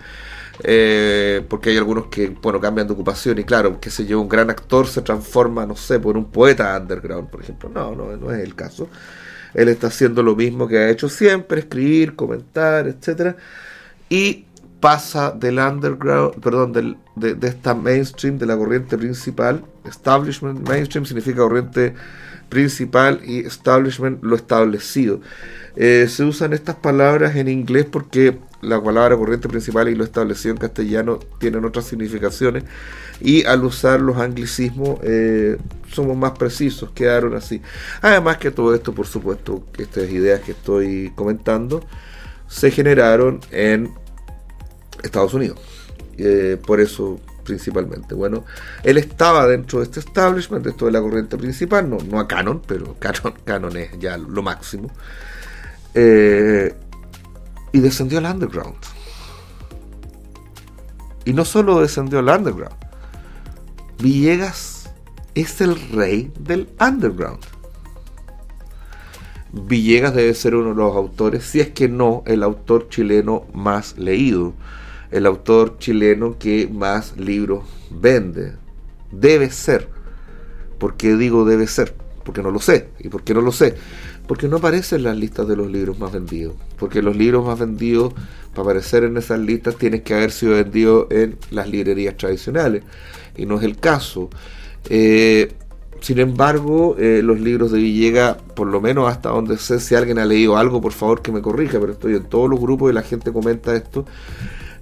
[0.64, 4.30] eh, porque hay algunos que, bueno, cambian de ocupación y claro, que se lleva un
[4.30, 7.70] gran actor se transforma, no sé, por un poeta underground, por ejemplo.
[7.70, 8.88] No, no, no es el caso.
[9.54, 13.36] Él está haciendo lo mismo que ha hecho siempre, escribir, comentar, etcétera,
[14.10, 14.46] y
[14.80, 21.38] pasa del underground, perdón, del, de, esta mainstream, de la corriente principal, establishment, mainstream significa
[21.38, 21.94] corriente
[22.50, 25.22] principal y establishment lo establecido.
[25.76, 30.54] Eh, se usan estas palabras en inglés porque la palabra corriente principal y lo establecido
[30.54, 32.64] en castellano tienen otras significaciones
[33.20, 35.58] y al usar los anglicismos eh,
[35.92, 37.62] somos más precisos, quedaron así.
[38.02, 41.86] Además que todo esto, por supuesto, estas ideas que estoy comentando,
[42.48, 43.92] se generaron en
[45.04, 45.60] Estados Unidos.
[46.18, 48.14] Eh, por eso principalmente.
[48.14, 48.46] Bueno,
[48.84, 52.62] él estaba dentro de este establishment, esto de la corriente principal, no, no a Canon,
[52.66, 54.92] pero Canon, Canon es ya lo máximo.
[55.94, 56.74] Eh,
[57.72, 58.76] y descendió al underground.
[61.26, 62.76] Y no solo descendió al underground,
[64.02, 64.90] Villegas
[65.36, 67.44] es el rey del underground.
[69.54, 73.98] Villegas debe ser uno de los autores, si es que no el autor chileno más
[73.98, 74.54] leído,
[75.12, 78.56] el autor chileno que más libros vende.
[79.12, 79.90] Debe ser.
[80.80, 81.94] ¿Por qué digo debe ser?
[82.24, 82.90] Porque no lo sé.
[83.00, 83.76] ¿Y por qué no lo sé?
[84.32, 86.54] Porque no aparece en las listas de los libros más vendidos.
[86.80, 88.14] Porque los libros más vendidos,
[88.52, 92.82] para aparecer en esas listas, tienen que haber sido vendidos en las librerías tradicionales.
[93.36, 94.30] Y no es el caso.
[94.90, 95.52] Eh,
[96.00, 100.18] sin embargo, eh, los libros de Villega, por lo menos hasta donde sé, si alguien
[100.18, 102.94] ha leído algo, por favor que me corrija, pero estoy en todos los grupos y
[102.94, 104.06] la gente comenta esto.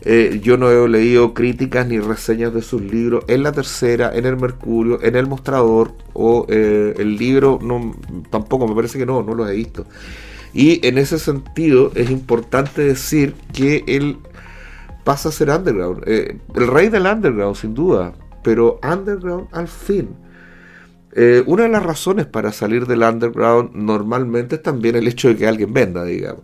[0.01, 4.25] Eh, yo no he leído críticas ni reseñas de sus libros en la tercera, en
[4.25, 7.59] el Mercurio, en el Mostrador o eh, el libro,
[8.29, 9.85] tampoco me parece que no, no los he visto.
[10.53, 14.17] Y en ese sentido es importante decir que él
[15.03, 20.15] pasa a ser underground, eh, el rey del underground sin duda, pero underground al fin.
[21.45, 25.47] una de las razones para salir del underground normalmente es también el hecho de que
[25.47, 26.43] alguien venda, digamos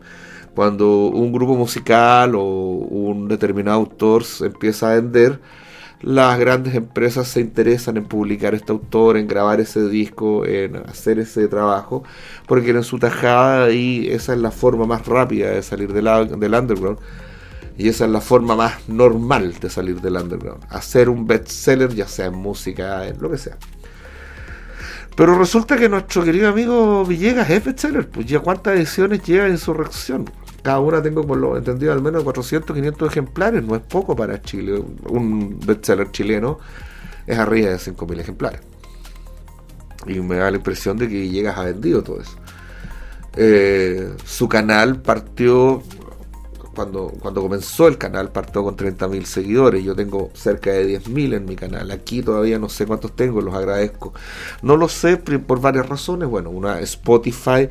[0.55, 5.39] cuando un grupo musical o un determinado autor empieza a vender,
[6.01, 11.19] las grandes empresas se interesan en publicar este autor, en grabar ese disco, en hacer
[11.19, 12.03] ese trabajo,
[12.47, 16.05] porque en su tajada y esa es la forma más rápida de salir del,
[16.39, 16.99] del underground.
[17.77, 20.63] Y esa es la forma más normal de salir del underground.
[20.69, 23.57] Hacer un bestseller, ya sea en música, en lo que sea.
[25.15, 28.07] Pero resulta que nuestro querido amigo Villegas es bestseller.
[28.07, 30.25] Pues ya cuántas ediciones lleva Insurrección.
[30.65, 34.41] Cada una tengo por lo entendido al menos 400, 500 ejemplares, no es poco para
[34.41, 34.83] Chile.
[35.07, 36.57] Un bestseller chileno
[37.27, 38.61] es arriba de 5.000 ejemplares.
[40.07, 42.35] Y me da la impresión de que llegas a vendido todo eso.
[43.35, 45.83] Eh, su canal partió,
[46.73, 49.83] cuando, cuando comenzó el canal, partió con 30.000 seguidores.
[49.83, 51.91] Yo tengo cerca de 10.000 en mi canal.
[51.91, 54.15] Aquí todavía no sé cuántos tengo, los agradezco.
[54.63, 56.27] No lo sé por varias razones.
[56.27, 57.69] Bueno, una Spotify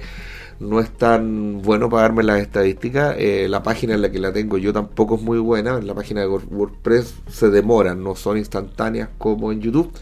[0.60, 3.16] no es tan bueno para darme las estadísticas.
[3.18, 5.78] Eh, la página en la que la tengo yo tampoco es muy buena.
[5.78, 9.92] En la página de WordPress se demoran, no son instantáneas como en YouTube.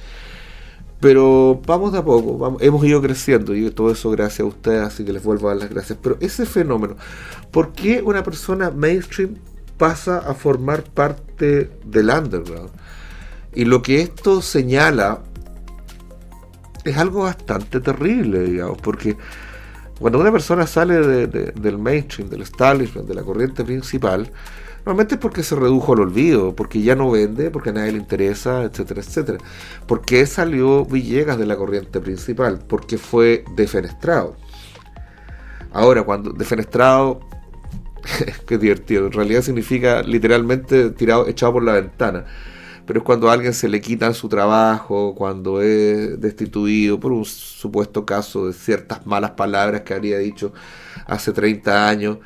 [1.01, 5.05] Pero vamos de a poco, hemos ido creciendo y todo eso gracias a ustedes, así
[5.05, 5.99] que les vuelvo a dar las gracias.
[6.01, 6.95] Pero ese fenómeno,
[7.51, 9.35] ¿por qué una persona mainstream
[9.79, 12.71] pasa a formar parte del underground?
[13.53, 15.23] Y lo que esto señala
[16.85, 19.17] es algo bastante terrible, digamos, porque
[20.03, 24.31] cuando una persona sale del mainstream, del establishment, de la corriente principal,
[24.85, 27.99] Normalmente es porque se redujo al olvido, porque ya no vende, porque a nadie le
[27.99, 29.38] interesa, etcétera, etcétera.
[29.87, 32.59] ¿Por qué salió Villegas de la corriente principal?
[32.67, 34.37] Porque fue defenestrado.
[35.73, 37.21] Ahora, cuando defenestrado,
[38.47, 42.25] qué divertido, en realidad significa literalmente tirado, echado por la ventana.
[42.87, 47.25] Pero es cuando a alguien se le quita su trabajo, cuando es destituido por un
[47.25, 50.53] supuesto caso de ciertas malas palabras que habría dicho
[51.07, 52.18] hace 30 años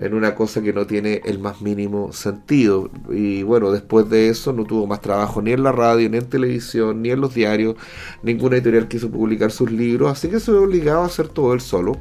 [0.00, 2.90] en una cosa que no tiene el más mínimo sentido.
[3.10, 6.28] Y bueno, después de eso no tuvo más trabajo ni en la radio, ni en
[6.28, 7.76] televisión, ni en los diarios.
[8.22, 11.60] Ninguna editorial quiso publicar sus libros, así que se ve obligado a hacer todo él
[11.60, 11.98] solo.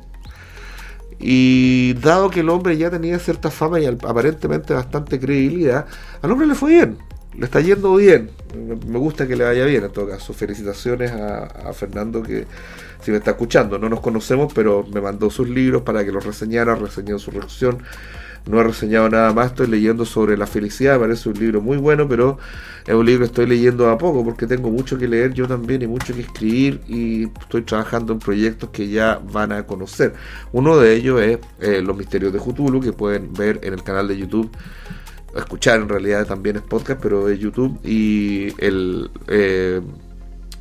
[1.19, 5.87] Y dado que el hombre ya tenía cierta fama y aparentemente bastante credibilidad,
[6.21, 6.97] al hombre le fue bien,
[7.35, 8.31] le está yendo bien.
[8.55, 10.33] Me gusta que le vaya bien en todo caso.
[10.33, 12.45] Felicitaciones a, Fernando que
[13.01, 13.77] si me está escuchando.
[13.77, 17.83] No nos conocemos, pero me mandó sus libros para que los reseñara, reseñó su reacción.
[18.47, 21.75] No he reseñado nada más, estoy leyendo sobre la felicidad, me parece un libro muy
[21.75, 22.37] bueno, pero
[22.85, 25.81] es un libro que estoy leyendo a poco porque tengo mucho que leer yo también
[25.81, 30.13] y mucho que escribir y estoy trabajando en proyectos que ya van a conocer.
[30.53, 34.07] Uno de ellos es eh, Los Misterios de Cthulhu, que pueden ver en el canal
[34.07, 34.49] de YouTube
[35.35, 39.81] escuchar en realidad también es podcast, pero es YouTube y el eh,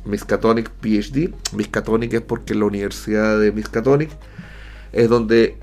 [0.05, 1.33] Miskatonic PhD.
[1.53, 4.09] Miskatonic es porque la Universidad de Miskatonic
[4.91, 5.57] es donde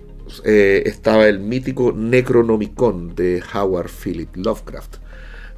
[0.44, 4.96] eh, estaba el mítico Necronomicon de Howard Philip Lovecraft.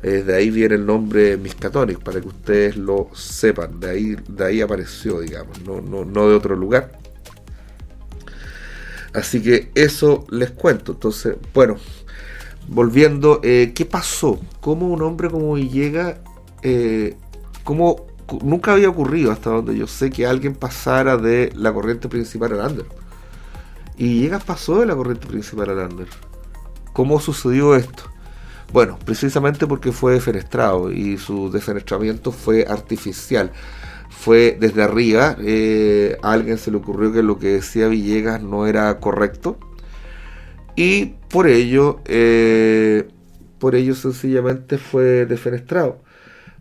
[0.03, 3.81] Eh, de ahí viene el nombre Miskatonic, para que ustedes lo sepan.
[3.81, 6.93] De ahí, de ahí apareció, digamos, no, no, no de otro lugar.
[9.15, 10.93] Así que eso les cuento.
[10.93, 11.77] Entonces, bueno,
[12.69, 14.39] volviendo, eh, ¿qué pasó?
[14.61, 16.17] ¿Cómo un hombre como Villegas,
[16.63, 17.17] eh,
[17.65, 18.07] cómo
[18.43, 22.71] nunca había ocurrido hasta donde yo sé que alguien pasara de la corriente principal al
[22.71, 22.87] under.
[23.97, 26.09] Y llega pasó de la corriente principal al under.
[26.93, 28.05] ¿Cómo sucedió esto?
[28.73, 33.53] Bueno, precisamente porque fue defenestrado y su defenestramiento fue artificial.
[34.11, 38.67] Fue desde arriba, eh, a alguien se le ocurrió que lo que decía Villegas no
[38.67, 39.59] era correcto
[40.77, 43.09] y por ello, eh,
[43.59, 46.01] por ello sencillamente fue defenestrado.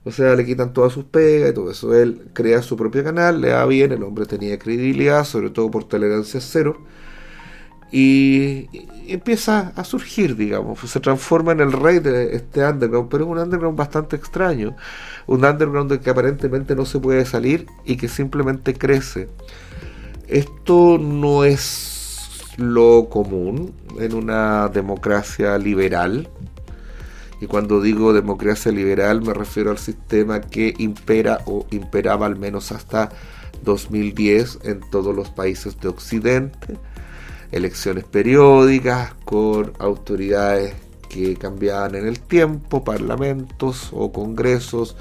[0.06, 1.94] O sea, le quitan todas sus pegas y todo eso.
[1.96, 5.84] Él crea su propio canal, le va bien, el hombre tenía credibilidad, sobre todo por
[5.86, 6.78] tolerancia cero.
[7.92, 8.70] Y,
[9.08, 13.38] empieza a surgir, digamos, se transforma en el rey de este underground, pero es un
[13.40, 14.76] underground bastante extraño,
[15.28, 19.30] un underground de que aparentemente no se puede salir y que simplemente crece.
[20.28, 21.95] Esto no es
[22.58, 26.30] lo común en una democracia liberal,
[27.42, 32.72] y cuando digo democracia liberal me refiero al sistema que impera o imperaba al menos
[32.72, 33.10] hasta
[33.64, 36.78] 2010 en todos los países de Occidente.
[37.52, 40.74] Elecciones periódicas con autoridades
[41.10, 44.96] que cambiaban en el tiempo, parlamentos o congresos,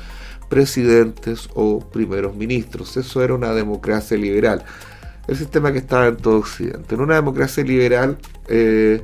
[0.48, 2.96] presidentes o primeros ministros.
[2.96, 4.64] Eso era una democracia liberal.
[5.26, 6.94] El sistema que estaba en todo Occidente.
[6.94, 9.02] En una democracia liberal eh,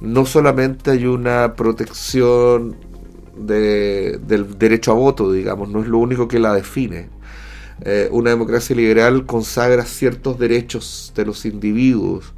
[0.00, 2.76] no solamente hay una protección
[3.36, 7.08] del derecho a voto, digamos, no es lo único que la define.
[7.82, 12.32] Eh, una democracia liberal consagra ciertos derechos de los individuos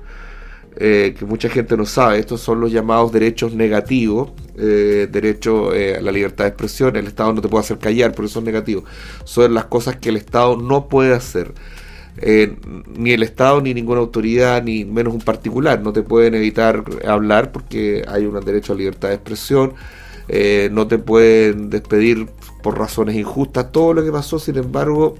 [0.78, 2.18] eh, que mucha gente no sabe.
[2.18, 6.96] Estos son los llamados derechos negativos, eh, derecho a la libertad de expresión.
[6.96, 8.84] El Estado no te puede hacer callar, por eso son negativos.
[9.24, 11.52] Son las cosas que el Estado no puede hacer.
[12.18, 12.56] Eh,
[12.96, 15.80] ni el Estado, ni ninguna autoridad, ni menos un particular.
[15.82, 19.74] No te pueden evitar hablar porque hay un derecho a libertad de expresión.
[20.28, 22.26] Eh, no te pueden despedir
[22.62, 23.70] por razones injustas.
[23.72, 25.16] Todo lo que pasó, sin embargo,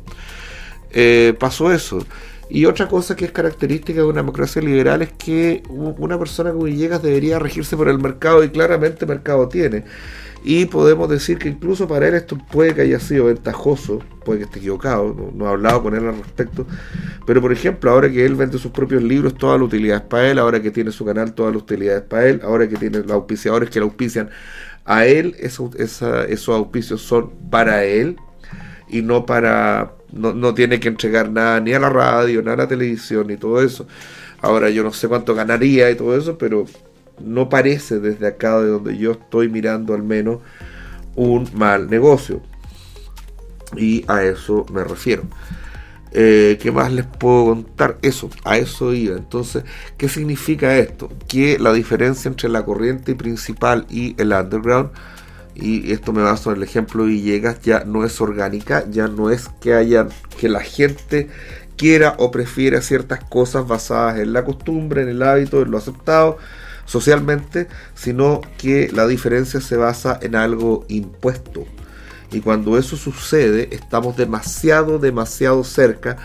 [0.93, 2.05] eh, pasó eso.
[2.49, 6.65] Y otra cosa que es característica de una democracia liberal es que una persona como
[6.65, 9.85] Villegas debería regirse por el mercado y claramente mercado tiene.
[10.49, 14.45] Y podemos decir que incluso para él esto puede que haya sido ventajoso, puede que
[14.45, 16.65] esté equivocado, no, he hablado con él al respecto,
[17.27, 20.31] pero por ejemplo, ahora que él vende sus propios libros, toda la utilidad es para
[20.31, 22.99] él, ahora que tiene su canal, toda la utilidad es para él, ahora que tiene
[23.01, 24.31] los auspiciadores que le auspician
[24.85, 28.17] a él, esos, esos auspicios son para él
[28.89, 32.57] y no para, no, no tiene que entregar nada ni a la radio, ni a
[32.57, 33.89] la televisión, ni todo eso.
[34.41, 36.67] Ahora yo no sé cuánto ganaría y todo eso, pero
[37.21, 40.41] no parece desde acá de donde yo estoy mirando al menos
[41.15, 42.41] un mal negocio.
[43.77, 45.25] Y a eso me refiero.
[46.13, 47.99] Eh, ¿Qué más les puedo contar?
[48.03, 49.17] Eso, a eso iba.
[49.17, 49.65] Entonces,
[49.99, 51.11] ¿qué significa esto?
[51.29, 54.91] Que la diferencia entre la corriente principal y el underground,
[55.55, 59.31] y esto me baso en el ejemplo de Villegas, ya no es orgánica, ya no
[59.31, 60.07] es que haya,
[60.39, 61.29] que la gente
[61.77, 66.39] quiera o prefiera ciertas cosas basadas en la costumbre, en el hábito, en lo aceptado,
[66.87, 71.67] socialmente, sino que la diferencia se basa en algo impuesto.
[72.33, 76.17] Y cuando eso sucede, estamos demasiado, demasiado cerca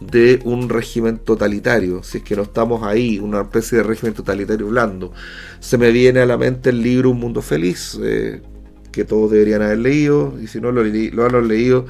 [0.00, 4.68] de un régimen totalitario, si es que no estamos ahí, una especie de régimen totalitario
[4.68, 5.12] blando.
[5.60, 8.42] Se me viene a la mente el libro Un Mundo Feliz, eh,
[8.90, 11.86] que todos deberían haber leído, y si no lo, lo han leído,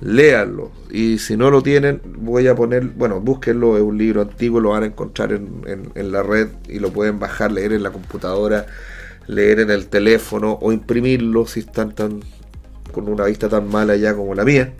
[0.00, 0.72] léanlo.
[0.90, 4.70] Y si no lo tienen, voy a poner, bueno, búsquenlo, es un libro antiguo, lo
[4.70, 8.66] van a encontrar en, en, la red y lo pueden bajar, leer en la computadora,
[9.26, 12.20] leer en el teléfono o imprimirlo si están tan
[12.92, 14.72] con una vista tan mala ya como la mía.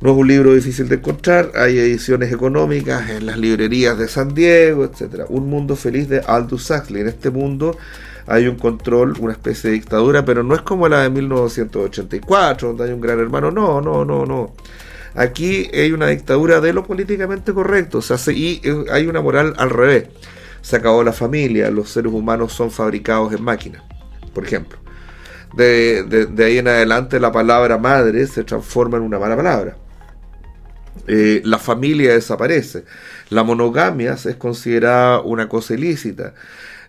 [0.00, 4.34] No es un libro difícil de encontrar, hay ediciones económicas en las librerías de San
[4.34, 5.24] Diego, etc.
[5.28, 7.00] Un mundo feliz de Aldous Huxley.
[7.00, 7.78] En este mundo
[8.26, 12.84] hay un control, una especie de dictadura, pero no es como la de 1984, donde
[12.84, 13.50] hay un gran hermano.
[13.50, 14.54] No, no, no, no.
[15.14, 17.98] Aquí hay una dictadura de lo políticamente correcto.
[17.98, 20.08] O sea, y eh, hay una moral al revés.
[20.62, 23.82] Se acabó la familia, los seres humanos son fabricados en máquinas,
[24.32, 24.78] por ejemplo.
[25.54, 29.76] De, de, ahí en adelante la palabra madre se transforma en una mala palabra.
[31.06, 32.84] Eh, la familia desaparece.
[33.28, 36.34] La monogamia es considerada una cosa ilícita.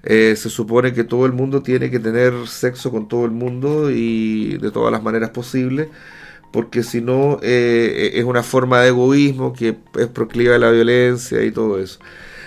[0.06, 3.90] Eh, se supone que todo el mundo tiene que tener sexo con todo el mundo
[3.90, 5.88] y de todas las maneras posibles,
[6.52, 11.44] porque si no eh, es una forma de egoísmo que es procliva a la violencia
[11.44, 12.00] y todo eso.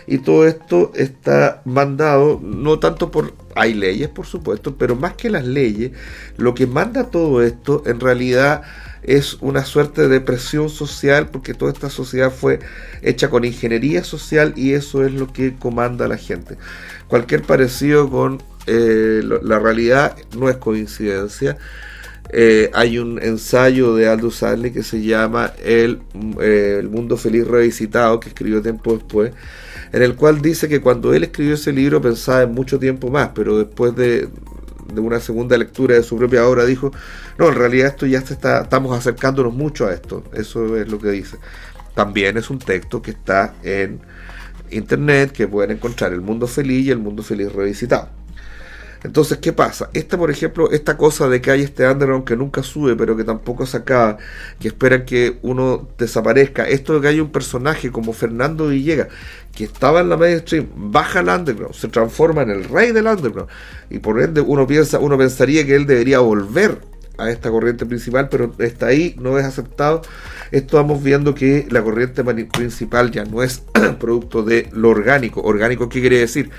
[0.06, 3.34] Y todo esto está mandado no tanto por...
[3.54, 5.92] Hay leyes, por supuesto, pero más que las leyes,
[6.36, 8.62] lo que manda todo esto en realidad
[9.02, 12.60] es una suerte de presión social porque toda esta sociedad fue
[13.02, 16.56] hecha con ingeniería social y eso es lo que comanda a la gente.
[17.08, 21.56] Cualquier parecido con eh, la realidad no es coincidencia.
[22.30, 26.00] Eh, hay un ensayo de Aldous Huxley que se llama el,
[26.40, 29.32] eh, el, Mundo Feliz Revisitado, que escribió tiempo después,
[29.92, 33.30] en el cual dice que cuando él escribió ese libro pensaba en mucho tiempo más,
[33.34, 34.28] pero después de,
[34.92, 36.90] de una segunda lectura de su propia obra dijo,
[37.38, 40.98] no, en realidad esto ya se está, estamos acercándonos mucho a esto, eso es lo
[40.98, 41.38] que dice.
[41.94, 44.00] También es un texto que está en
[44.70, 48.17] internet, que pueden encontrar El Mundo Feliz y El Mundo Feliz Revisitado.
[49.04, 49.90] Entonces, ¿qué pasa?
[49.92, 53.24] Esta, por ejemplo, esta cosa de que hay este underground que nunca sube, pero que
[53.24, 54.18] tampoco se acaba,
[54.58, 59.08] que esperan que uno desaparezca, esto de que hay un personaje como Fernando Villegas,
[59.54, 63.50] que estaba en la mainstream, baja al underground, se transforma en el rey del underground,
[63.90, 66.78] y por ende uno piensa, uno pensaría que él debería volver
[67.18, 70.02] a esta corriente principal, pero está ahí, no es aceptado.
[70.52, 73.62] Estamos viendo que la corriente principal ya no es
[73.98, 75.42] producto de lo orgánico.
[75.42, 76.50] ¿Orgánico qué quiere decir?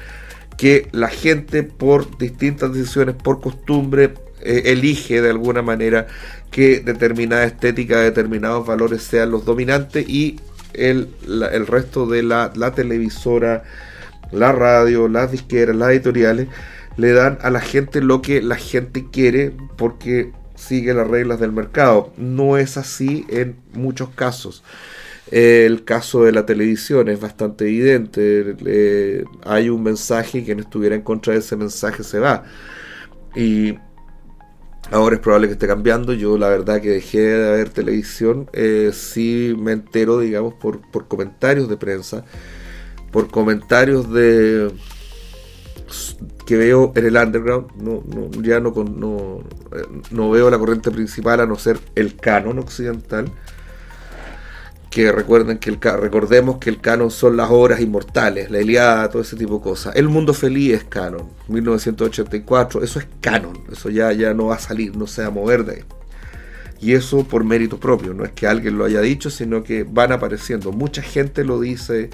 [0.60, 6.08] Que la gente por distintas decisiones, por costumbre, eh, elige de alguna manera
[6.52, 10.38] que determinada estética, determinados valores sean los dominantes y
[10.74, 11.08] el,
[11.54, 13.64] el resto de la, la, televisora,
[14.34, 16.50] la radio, las disqueras, las editoriales,
[16.98, 21.54] le dan a la gente lo que la gente quiere porque sigue las reglas del
[21.54, 22.12] mercado.
[22.18, 24.66] No es así en muchos casos.
[25.32, 28.56] El caso de la televisión es bastante evidente.
[28.66, 32.46] Eh, hay un mensaje y quien estuviera en contra de ese mensaje se va.
[33.36, 33.76] Y
[34.92, 36.14] ahora es probable que esté cambiando.
[36.14, 38.50] Yo la verdad que dejé de ver televisión.
[38.54, 42.26] Eh, sí me entero, digamos, por, por comentarios de prensa.
[43.12, 44.72] Por comentarios de
[46.46, 47.68] que veo en el underground.
[47.76, 49.44] No, no, ya no, no,
[49.78, 53.32] eh, no veo la corriente principal a no ser el canon occidental
[54.90, 59.22] que recuerden que el recordemos que el canon son las obras inmortales, la Iliada, todo
[59.22, 59.96] ese tipo de cosas.
[59.96, 64.60] El mundo feliz es canon, 1984, eso es canon, eso ya, ya no va a
[64.60, 65.84] salir, no se va a mover de ahí.
[66.82, 70.12] Y eso por mérito propio, no es que alguien lo haya dicho, sino que van
[70.12, 70.72] apareciendo.
[70.72, 72.10] Mucha gente lo dice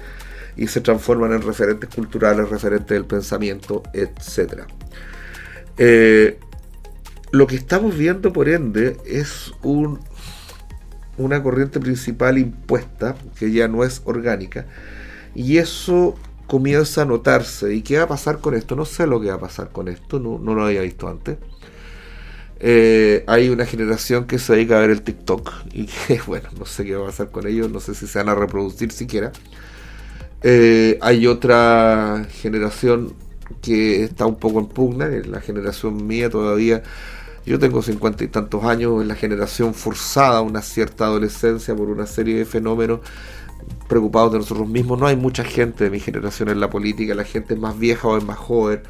[0.56, 4.62] y se transforman en referentes culturales, referentes del pensamiento, etc.
[5.78, 6.38] Eh,
[7.30, 10.00] lo que estamos viendo, por ende, es un,
[11.18, 14.66] una corriente principal impuesta, que ya no es orgánica,
[15.34, 17.74] y eso comienza a notarse.
[17.74, 18.76] ¿Y qué va a pasar con esto?
[18.76, 21.38] No sé lo que va a pasar con esto, no, no lo había visto antes.
[22.58, 26.64] Eh, hay una generación que se dedica a ver el TikTok y que, bueno, no
[26.66, 29.32] sé qué va a pasar con ellos, no sé si se van a reproducir siquiera.
[30.42, 33.14] Eh, hay otra generación
[33.62, 36.82] que está un poco en pugna, que es la generación mía todavía.
[37.46, 42.04] Yo tengo cincuenta y tantos años, es la generación forzada una cierta adolescencia por una
[42.06, 43.00] serie de fenómenos
[43.88, 44.98] preocupados de nosotros mismos.
[44.98, 48.08] No hay mucha gente de mi generación en la política, la gente es más vieja
[48.08, 48.82] o es más joven.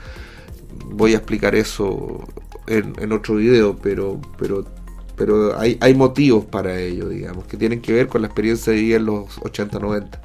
[0.87, 2.27] Voy a explicar eso
[2.67, 4.65] en, otro video, pero, pero,
[5.17, 8.81] pero hay, hay motivos para ello, digamos, que tienen que ver con la experiencia de
[8.81, 10.19] vida en los 80-90.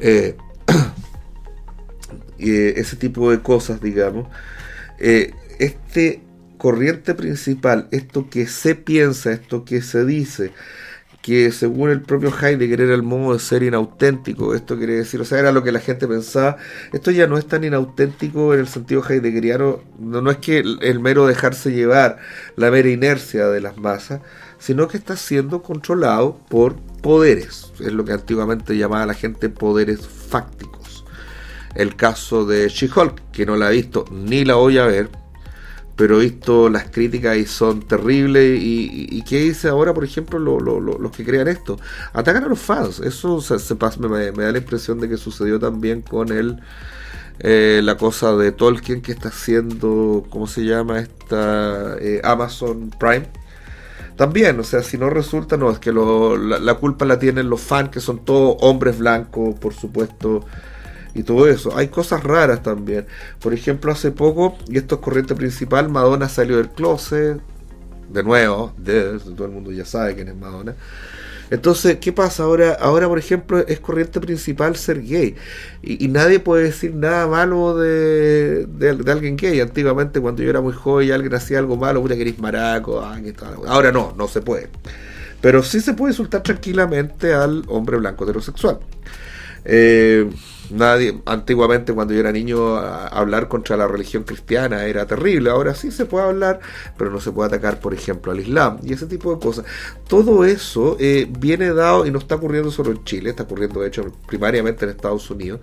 [0.00, 0.36] Eh,
[2.38, 4.26] ese tipo de cosas, digamos.
[4.98, 6.20] Eh, este
[6.62, 10.52] corriente principal, esto que se piensa, esto que se dice,
[11.20, 15.24] que según el propio Heidegger era el modo de ser inauténtico, esto quiere decir, o
[15.24, 16.58] sea, era lo que la gente pensaba,
[16.92, 21.00] esto ya no es tan inauténtico en el sentido heideggeriano, no, no es que el,
[21.00, 22.18] mero dejarse llevar,
[22.54, 24.20] la mera inercia de las masas,
[24.60, 30.06] sino que está siendo controlado por poderes, es lo que antiguamente llamaba la gente poderes
[30.06, 31.04] fácticos.
[31.74, 35.08] El caso de She-Hulk, que no la he visto ni la voy a ver,
[35.96, 38.58] pero he visto las críticas y son terribles.
[38.60, 41.78] ¿Y, qué dice ahora, por ejemplo, los que crean esto?
[42.12, 43.00] Atacan a los fans.
[43.00, 43.56] Eso se,
[44.00, 46.60] me, da la impresión de que sucedió también con el,
[47.40, 51.00] eh, la cosa de Tolkien que está haciendo, ¿cómo se llama?
[51.00, 53.28] Esta eh, Amazon Prime.
[54.16, 57.60] También, o sea, si no resulta, no, es que la, la culpa la tienen los
[57.60, 60.44] fans, que son todos hombres blancos, por supuesto
[61.14, 61.76] y todo eso.
[61.76, 63.06] Hay cosas raras también.
[63.40, 67.40] Por ejemplo, hace poco, y esto es corriente principal, Madonna salió del closet.
[68.08, 70.74] De nuevo, de, todo el mundo ya sabe quién es Madonna.
[71.50, 72.78] Entonces, ¿qué pasa ahora?
[72.80, 75.34] Ahora, por ejemplo, es corriente principal ser gay.
[75.82, 79.60] Y, nadie puede decir nada malo de, de, alguien gay.
[79.60, 83.02] Antiguamente, cuando yo era muy joven y alguien hacía algo malo, puta que eres maraco.
[83.02, 83.20] Ah,
[83.66, 84.70] ahora no, no se puede.
[85.42, 88.78] Pero sí se puede insultar tranquilamente al hombre blanco heterosexual.
[89.66, 90.30] Eh,
[90.72, 95.50] Nadie, antiguamente cuando yo era niño, hablar contra la religión cristiana era terrible.
[95.50, 96.60] Ahora sí se puede hablar,
[96.96, 99.64] pero no se puede atacar, por ejemplo, al Islam y ese tipo de cosas.
[100.08, 103.88] Todo eso eh, viene dado y no está ocurriendo solo en Chile, está ocurriendo de
[103.88, 105.60] hecho primariamente en Estados Unidos.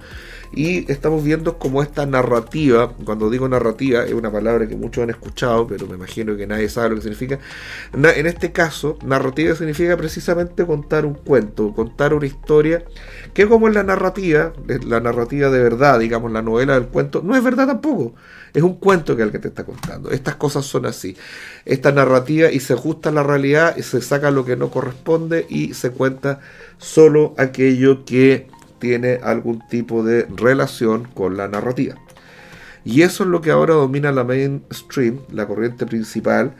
[0.51, 5.09] Y estamos viendo como esta narrativa, cuando digo narrativa, es una palabra que muchos han
[5.09, 7.39] escuchado, pero me imagino que nadie sabe lo que significa.
[7.93, 12.83] En este caso, narrativa significa precisamente contar un cuento, contar una historia,
[13.33, 14.53] que como en la narrativa,
[14.85, 18.15] la narrativa de verdad, digamos, la novela del cuento, no es verdad tampoco.
[18.53, 20.09] Es un cuento que que te está contando.
[20.09, 21.15] Estas cosas son así.
[21.65, 25.45] Esta narrativa y se ajusta a la realidad y se saca lo que no corresponde
[25.49, 26.39] y se cuenta
[26.79, 28.47] solo aquello que
[28.79, 31.95] tiene algún tipo de relación con la narrativa.
[32.85, 36.55] Y eso es lo que ahora domina la mainstream, la corriente principal,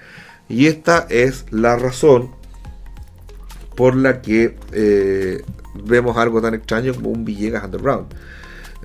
[0.48, 2.32] y esta es la razón
[3.76, 5.42] por la que eh,
[5.86, 8.08] vemos algo tan extraño como un Villegas Underground.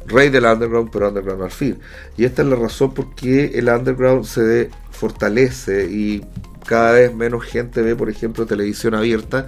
[0.07, 1.79] Rey del underground, pero underground al fin.
[2.17, 6.23] Y esta es la razón por qué el underground se fortalece y
[6.67, 9.47] cada vez menos gente ve, por ejemplo, televisión abierta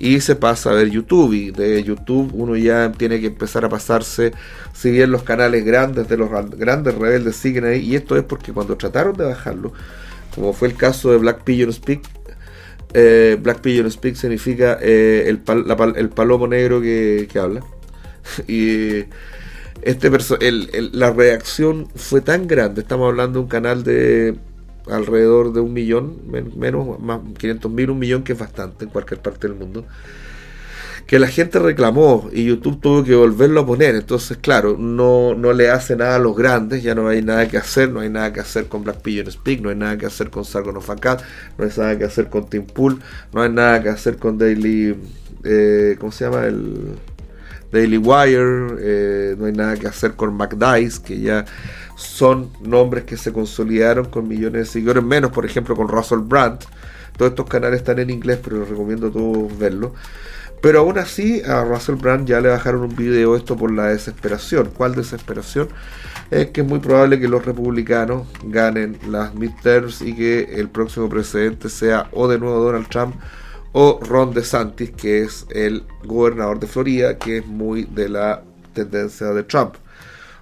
[0.00, 1.34] y se pasa a ver YouTube.
[1.34, 4.32] Y de YouTube uno ya tiene que empezar a pasarse,
[4.72, 8.52] si bien los canales grandes de los grandes rebeldes siguen ahí, y esto es porque
[8.52, 9.72] cuando trataron de bajarlo,
[10.34, 12.02] como fue el caso de Black Pigeon Speak,
[12.94, 15.42] eh, Black Pigeon Speak significa eh, el,
[15.96, 17.60] el, palomo negro que, que habla.
[18.48, 19.04] y
[19.82, 20.10] este
[20.92, 24.34] la reacción fue tan grande, estamos hablando de un canal de
[24.90, 26.16] alrededor de un millón,
[26.56, 29.84] menos, más 500 mil, un millón, que es bastante en cualquier parte del mundo,
[31.06, 33.96] que la gente reclamó y YouTube tuvo que volverlo a poner.
[33.96, 37.56] Entonces, claro, no, no le hace nada a los grandes, ya no hay nada que
[37.56, 40.30] hacer, no hay nada que hacer con Black Pigeon Speak, no hay nada que hacer
[40.30, 43.00] con Sargon of no hay nada que hacer con Tim Pool,
[43.32, 44.94] no hay nada que hacer con Daily,
[45.42, 46.46] eh, ¿cómo se llama?
[46.46, 46.96] El
[47.72, 51.44] Daily Wire, eh, no hay nada que hacer con McDice, que ya
[51.96, 56.60] son nombres que se consolidaron con millones de seguidores, menos por ejemplo con Russell Brand.
[57.16, 59.92] Todos estos canales están en inglés, pero les recomiendo a todos verlos.
[60.60, 64.70] Pero aún así a Russell Brand ya le bajaron un video esto por la desesperación.
[64.74, 65.68] ¿Cuál desesperación?
[66.30, 71.08] Es que es muy probable que los republicanos ganen las midterms y que el próximo
[71.08, 73.14] presidente sea o de nuevo Donald Trump
[73.72, 78.42] o Ron DeSantis, que es el gobernador de Florida, que es muy de la
[78.72, 79.74] tendencia de Trump.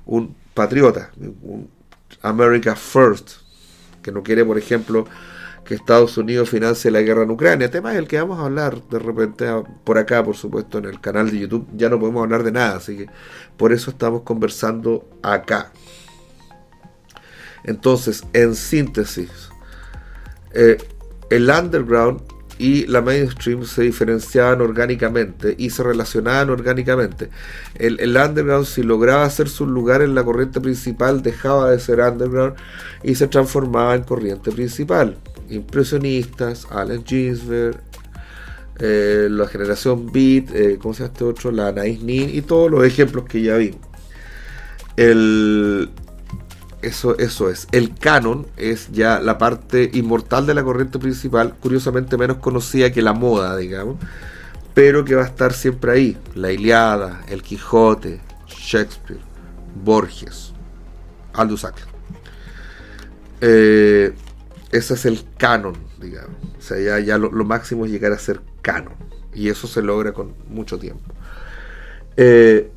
[0.06, 1.10] Un patriota,
[1.42, 1.70] un
[2.22, 3.32] America First,
[4.02, 5.06] que no quiere, por ejemplo,
[5.64, 8.98] que Estados Unidos financie la guerra en Ucrania, tema del que vamos a hablar de
[8.98, 9.46] repente
[9.84, 12.76] por acá, por supuesto, en el canal de YouTube, ya no podemos hablar de nada,
[12.76, 13.06] así que
[13.58, 15.70] por eso estamos conversando acá.
[17.64, 19.50] Entonces, en síntesis,
[20.54, 20.78] eh,
[21.28, 22.22] el underground
[22.58, 27.30] y la mainstream se diferenciaban orgánicamente y se relacionaban orgánicamente.
[27.76, 32.56] El, underground, si lograba hacer su lugar en la corriente principal, dejaba de ser underground
[33.02, 35.16] y se transformaba en corriente principal
[35.50, 37.80] impresionistas, Allen Ginsberg,
[38.80, 41.50] eh, la generación Beat, eh, ¿cómo se llama este otro?
[41.50, 43.74] La Nice Nin y todos los ejemplos que ya vi.
[44.96, 45.90] El,
[46.82, 47.66] eso, eso es.
[47.72, 53.02] El canon es ya la parte inmortal de la corriente principal, curiosamente menos conocida que
[53.02, 53.96] la moda, digamos,
[54.74, 56.18] pero que va a estar siempre ahí.
[56.34, 59.20] La Iliada, El Quijote, Shakespeare,
[59.82, 60.52] Borges,
[61.32, 61.88] Aldous Huxley.
[63.40, 64.12] Eh,
[64.70, 66.36] ese es el canon, digamos.
[66.58, 68.94] O sea, ya, ya lo, máximo es llegar a ser canon.
[69.34, 71.02] Y eso se logra con mucho tiempo.
[72.16, 72.70] Eh,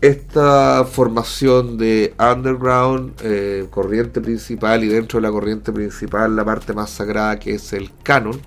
[0.00, 6.72] esta formación de underground, eh, corriente principal y dentro de la corriente principal la parte
[6.72, 8.40] más sagrada que es el canon,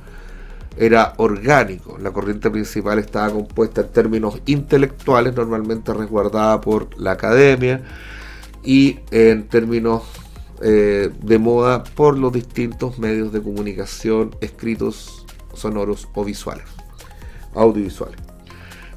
[0.78, 1.98] era orgánico.
[2.00, 7.84] La corriente principal estaba compuesta en términos intelectuales, normalmente resguardada por la academia,
[8.64, 10.04] y en términos
[10.62, 16.66] eh, de moda por los distintos medios de comunicación escritos, sonoros o visuales,
[17.54, 18.20] audiovisuales.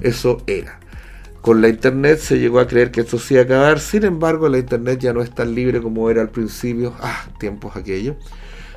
[0.00, 0.80] Eso era.
[1.46, 4.48] Con la internet se llegó a creer que esto se iba a acabar, sin embargo
[4.48, 8.16] la internet ya no es tan libre como era al principio, ah, tiempos aquellos,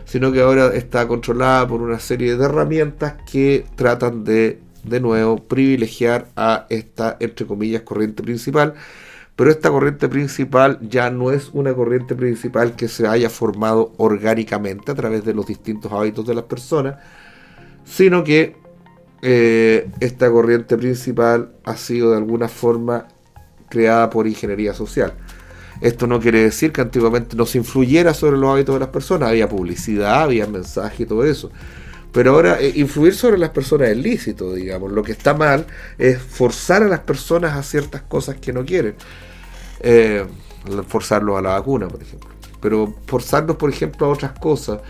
[0.05, 5.37] sino que ahora está controlada por una serie de herramientas que tratan de, de nuevo,
[5.37, 8.75] privilegiar a esta, entre comillas, corriente principal,
[9.35, 14.91] pero esta corriente principal ya no es una corriente principal que se haya formado orgánicamente
[14.91, 16.97] a través de los distintos hábitos de las personas,
[17.83, 18.57] sino que
[19.21, 23.07] eh, esta corriente principal ha sido de alguna forma
[23.69, 25.13] creada por ingeniería social.
[25.81, 29.29] Esto no quiere decir que antiguamente no se influyera sobre los hábitos de las personas,
[29.29, 31.51] había publicidad, había mensaje y todo eso.
[32.11, 34.91] Pero ahora eh, influir sobre las personas es lícito, digamos.
[34.91, 35.65] Lo que está mal
[35.97, 38.95] es forzar a las personas a ciertas cosas que no quieren
[39.81, 40.25] eh,
[40.87, 42.38] forzarlos a la vacuna, por ejemplo.
[42.61, 44.81] Pero forzarlos, por ejemplo, a otras cosas.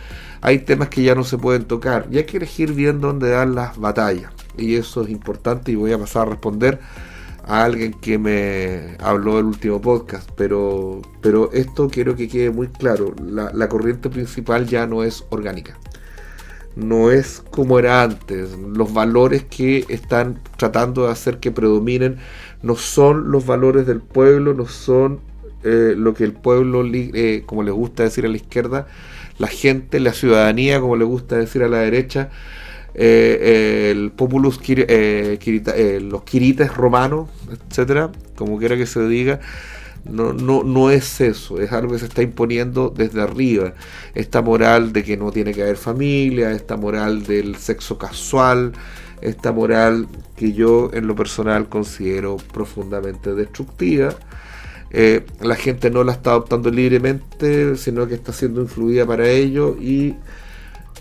[0.42, 2.08] Hay temas que ya no se pueden tocar.
[2.12, 4.32] Y hay que elegir bien dónde dar las batallas.
[4.58, 6.80] Y eso es importante y voy a pasar a responder
[7.50, 12.68] a alguien que me habló del último podcast, pero, pero esto quiero que quede muy
[12.68, 15.76] claro, la, la, corriente principal ya no es orgánica,
[16.76, 22.18] no es como era antes, los valores que están tratando de hacer que predominen
[22.62, 25.20] no son los valores del pueblo, no son
[25.64, 28.88] eh, lo que el pueblo, eh, como le gusta decir a la izquierda,
[29.38, 32.30] la gente, la ciudadanía, como le gusta decir a la derecha,
[32.96, 39.40] eh, el populus, los quirites romanos, etcétera, como quiera que se diga,
[40.06, 43.74] no, no, no es eso, es algo que se está imponiendo desde arriba.
[44.16, 48.74] Esta moral de que no tiene que haber familia, esta moral del sexo casual,
[49.22, 54.16] esta moral que yo en lo personal considero profundamente destructiva.
[54.92, 59.78] Eh, la gente no la está adoptando libremente, sino que está siendo influida para ello
[59.80, 60.16] y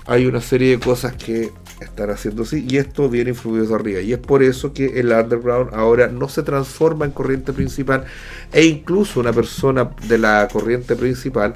[0.07, 4.01] hay una serie de cosas que están haciendo así y esto viene influido de arriba.
[4.01, 8.05] Y es por eso que el underground ahora no se transforma en corriente principal
[8.53, 11.55] e incluso una persona de la corriente principal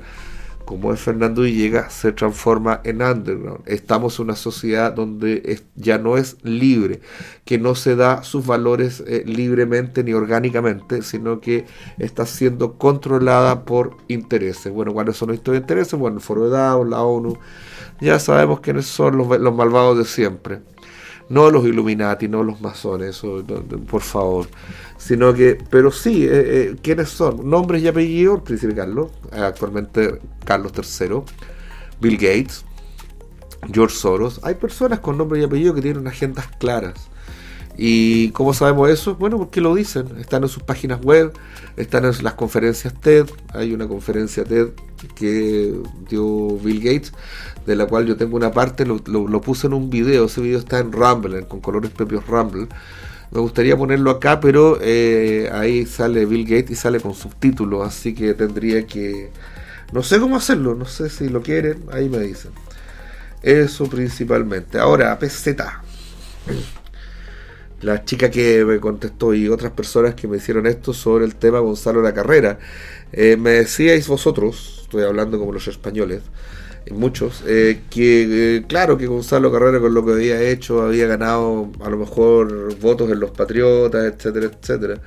[0.72, 3.60] como es Fernando Villegas, se transforma en underground.
[3.66, 7.02] Estamos en una sociedad donde ya no es libre,
[7.44, 11.66] que no se da sus valores eh, libremente ni orgánicamente, sino que
[11.98, 14.72] está siendo controlada por intereses.
[14.72, 15.92] Bueno, ¿cuáles son estos intereses?
[15.98, 17.36] Bueno, el Foro de Davos, la ONU,
[18.00, 20.60] ya sabemos quiénes son los, los malvados de siempre.
[21.32, 23.22] No los Illuminati, no los masones,
[23.90, 24.46] por favor
[25.02, 27.50] sino que, pero sí, eh, eh, ¿quiénes son?
[27.50, 31.22] Nombres y apellidos, el príncipe Carlos, actualmente Carlos III,
[32.00, 32.64] Bill Gates,
[33.72, 34.38] George Soros.
[34.44, 37.08] Hay personas con nombres y apellidos que tienen agendas claras
[37.76, 39.16] ¿Y cómo sabemos eso?
[39.16, 40.06] Bueno, porque lo dicen.
[40.18, 41.32] Están en sus páginas web,
[41.76, 43.26] están en las conferencias TED.
[43.52, 44.68] Hay una conferencia TED
[45.14, 45.74] que
[46.08, 47.12] dio Bill Gates,
[47.66, 50.26] de la cual yo tengo una parte, lo, puse en un video.
[50.26, 52.68] Ese video está en Rumble, con colores propios Rumble.
[53.30, 58.14] Me gustaría ponerlo acá, pero eh, ahí sale Bill Gates y sale con subtítulos, así
[58.14, 59.30] que tendría que...
[59.92, 62.52] No sé cómo hacerlo, no sé si lo quieren, ahí me dicen.
[63.42, 64.78] Eso principalmente.
[64.78, 65.56] Ahora, PZ
[67.82, 71.58] la chica que me contestó y otras personas que me hicieron esto sobre el tema
[71.58, 72.58] Gonzalo la carrera.
[73.12, 76.22] Eh, me decíais vosotros, estoy hablando como los españoles,
[76.90, 81.70] muchos, eh, que eh, claro que Gonzalo Carrera con lo que había hecho había ganado
[81.80, 85.00] a lo mejor votos en los patriotas, etcétera, etcétera.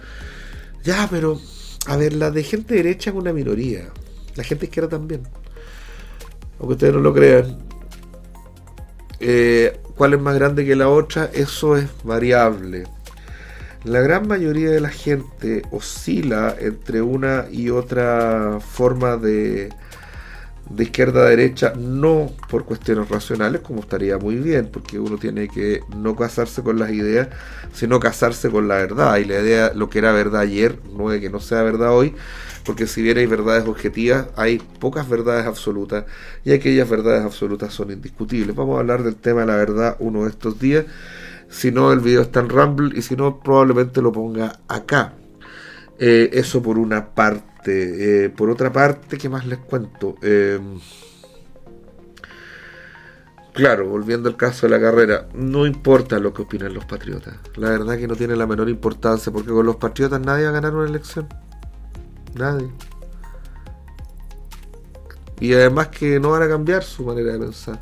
[0.84, 1.39] Ya, pero,
[1.88, 3.89] a ver, la de gente derecha es una minoría,
[4.36, 5.23] la gente izquierda también.
[6.59, 7.57] Aunque ustedes no lo crean.
[9.19, 12.84] Eh, cuál es más grande que la otra, eso es variable.
[13.84, 19.70] La gran mayoría de la gente oscila entre una y otra forma de,
[20.70, 25.48] de izquierda a derecha, no por cuestiones racionales, como estaría muy bien, porque uno tiene
[25.48, 27.28] que no casarse con las ideas,
[27.74, 29.18] sino casarse con la verdad.
[29.18, 32.16] Y la idea, lo que era verdad ayer, no es que no sea verdad hoy,
[32.66, 36.05] porque si bien hay verdades objetivas, hay pocas verdades absolutas
[36.43, 38.55] y aquellas verdades absolutas son indiscutibles.
[38.55, 40.86] Vamos a hablar del tema de la verdad uno de estos días.
[41.47, 45.13] Si no, el video está en Rumble y si no, probablemente lo ponga acá.
[45.99, 48.26] Eh, eso por una parte.
[48.26, 50.16] Eh, por otra parte, ¿qué más les cuento?
[50.22, 50.59] Eh,
[53.53, 57.36] claro, volviendo al caso de la carrera, no importa lo que opinen los patriotas.
[57.55, 60.53] La verdad que no tiene la menor importancia porque con los patriotas nadie va a
[60.53, 61.28] ganar una elección.
[62.36, 62.70] Nadie.
[65.40, 67.82] Y además que no van a cambiar su manera de pensar.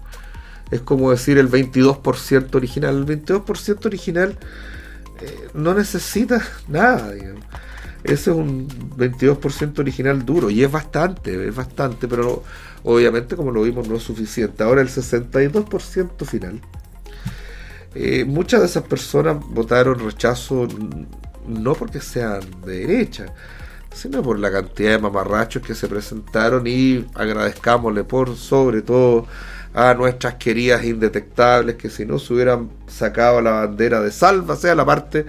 [0.72, 2.96] Es como decir el 22% original.
[2.98, 4.38] El 22% original
[5.22, 7.14] eh, no necesita nada.
[8.04, 12.44] Ese es un 22% original duro y es bastante, es bastante, pero
[12.84, 14.64] obviamente como lo vimos no es suficiente.
[14.64, 16.60] Ahora el 62% final.
[17.96, 20.68] Eh, muchas de esas personas votaron rechazo
[21.48, 23.28] no porque sean de derecha,
[23.94, 29.28] sino por la cantidad de mamarrachos que se presentaron y agradezcámosle por sobre todo
[29.74, 34.76] a nuestras queridas indetectables que si no se hubieran sacado la bandera de salva, sea
[34.76, 35.26] la parte,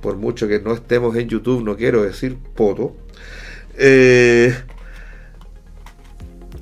[0.00, 2.96] por mucho que no estemos en YouTube, no quiero decir poto,
[3.76, 4.54] eh,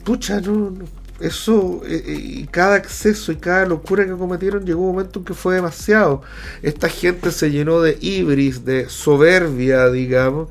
[0.05, 0.74] pucha, no,
[1.20, 5.24] eso, eh, eh, y cada exceso y cada locura que cometieron llegó un momento en
[5.24, 6.22] que fue demasiado.
[6.62, 10.49] Esta gente se llenó de ibris, de soberbia, digamos,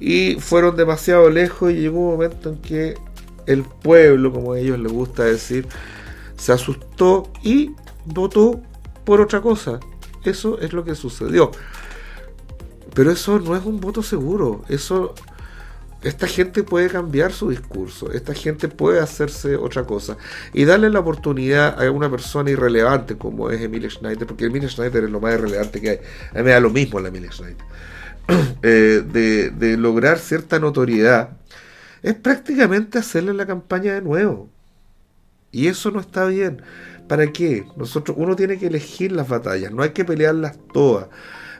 [0.00, 2.94] y fueron demasiado lejos y llegó un momento en que
[3.46, 5.68] el pueblo, como a ellos les gusta decir,
[6.36, 7.72] se asustó y
[8.06, 8.60] votó
[9.04, 9.78] por otra cosa.
[10.24, 11.50] Eso es lo que sucedió.
[12.94, 14.62] Pero eso no es un voto seguro.
[14.68, 15.14] Eso
[16.02, 20.16] esta gente puede cambiar su discurso, esta gente puede hacerse otra cosa
[20.54, 25.04] y darle la oportunidad a una persona irrelevante como es Emilia Schneider, porque Emilia Schneider
[25.04, 26.00] es lo más irrelevante que hay.
[26.32, 27.64] A mí me da lo mismo la Emilia Schneider.
[28.62, 31.30] Eh, de, lograr cierta notoriedad,
[32.02, 34.50] es prácticamente hacerle la campaña de nuevo.
[35.50, 36.62] Y eso no está bien.
[37.08, 37.64] ¿Para qué?
[37.76, 41.08] Nosotros, uno tiene que elegir las batallas, no hay que pelearlas todas.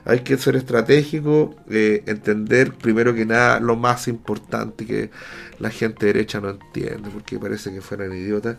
[0.05, 5.11] Hay que ser estratégico, eh, entender primero que nada lo más importante que
[5.59, 8.57] la gente derecha no entiende, porque parece que fueran idiotas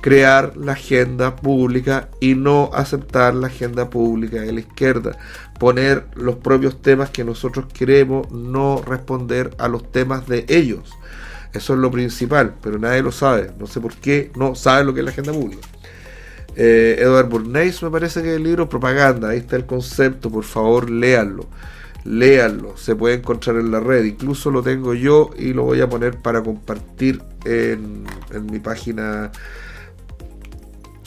[0.00, 5.16] crear la agenda pública y no aceptar la agenda pública de la izquierda.
[5.58, 10.90] Poner los propios temas que nosotros queremos, no responder a los temas de ellos.
[11.52, 13.52] Eso es lo principal, pero nadie lo sabe.
[13.58, 15.66] No sé por qué no sabe lo que es la agenda pública.
[16.56, 20.90] Eh, Edward Bernays me parece que el libro Propaganda, ahí está el concepto, por favor
[20.90, 21.46] léanlo.
[22.04, 25.88] Léanlo, se puede encontrar en la red, incluso lo tengo yo y lo voy a
[25.88, 29.30] poner para compartir en, en mi página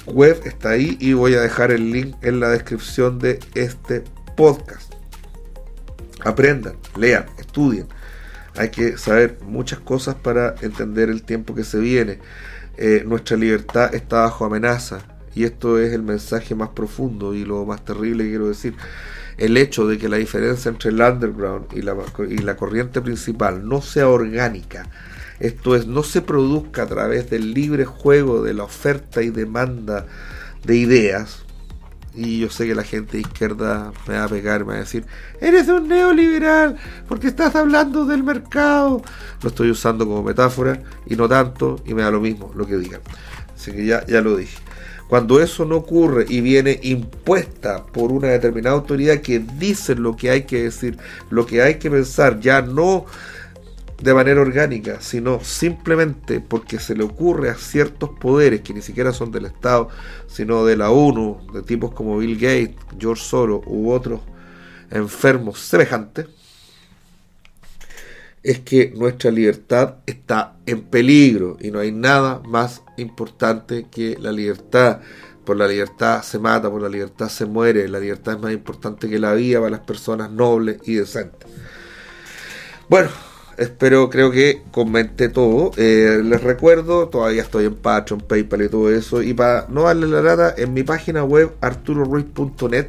[0.05, 4.03] web está ahí y voy a dejar el link en la descripción de este
[4.35, 4.93] podcast.
[6.23, 7.87] Aprendan, lean, estudien.
[8.55, 12.19] Hay que saber muchas cosas para entender el tiempo que se viene.
[12.77, 14.99] Eh, nuestra libertad está bajo amenaza
[15.35, 18.75] y esto es el mensaje más profundo y lo más terrible que quiero decir.
[19.37, 21.95] El hecho de que la diferencia entre el underground y la,
[22.29, 24.87] y la corriente principal no sea orgánica,
[25.39, 30.05] esto es, no se produzca a través del libre juego de la oferta y demanda
[30.63, 31.39] de ideas.
[32.15, 34.79] Y yo sé que la gente de izquierda me va a pegar, me va a
[34.81, 35.03] decir,
[35.41, 36.77] eres un neoliberal
[37.07, 39.01] porque estás hablando del mercado.
[39.41, 42.77] Lo estoy usando como metáfora y no tanto y me da lo mismo lo que
[42.77, 43.01] digan.
[43.55, 44.59] Así que ya, ya lo dije.
[45.07, 50.31] Cuando eso no ocurre y viene impuesta por una determinada autoridad que dice lo que
[50.31, 50.97] hay que decir,
[51.29, 53.05] lo que hay que pensar, ya no
[54.01, 59.13] de manera orgánica, sino simplemente porque se le ocurre a ciertos poderes que ni siquiera
[59.13, 59.87] son del Estado,
[60.27, 64.19] sino de la ONU, de tipos como Bill Gates, George Soros u otros
[64.91, 66.27] enfermos semejantes,
[68.43, 74.31] es que nuestra libertad está en peligro y no hay nada más importante que la
[74.31, 74.99] libertad.
[75.45, 79.09] Por la libertad se mata, por la libertad se muere, la libertad es más importante
[79.09, 81.49] que la vida para las personas nobles y decentes.
[82.89, 83.09] Bueno,
[83.57, 85.71] espero, creo que comenté todo.
[85.77, 89.21] Eh, les recuerdo, todavía estoy en Patreon, PayPal y todo eso.
[89.21, 92.87] Y para no darle la lata, en mi página web arturoruiz.net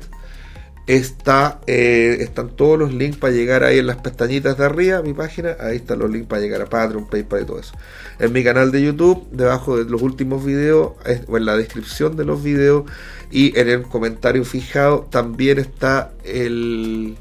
[0.87, 5.57] eh, están todos los links para llegar ahí en las pestañitas de arriba, mi página.
[5.61, 7.75] Ahí están los links para llegar a Patreon, PayPal y todo eso.
[8.19, 10.93] En mi canal de YouTube, debajo de los últimos videos,
[11.27, 12.85] o en la descripción de los videos
[13.31, 17.17] y en el comentario fijado, también está el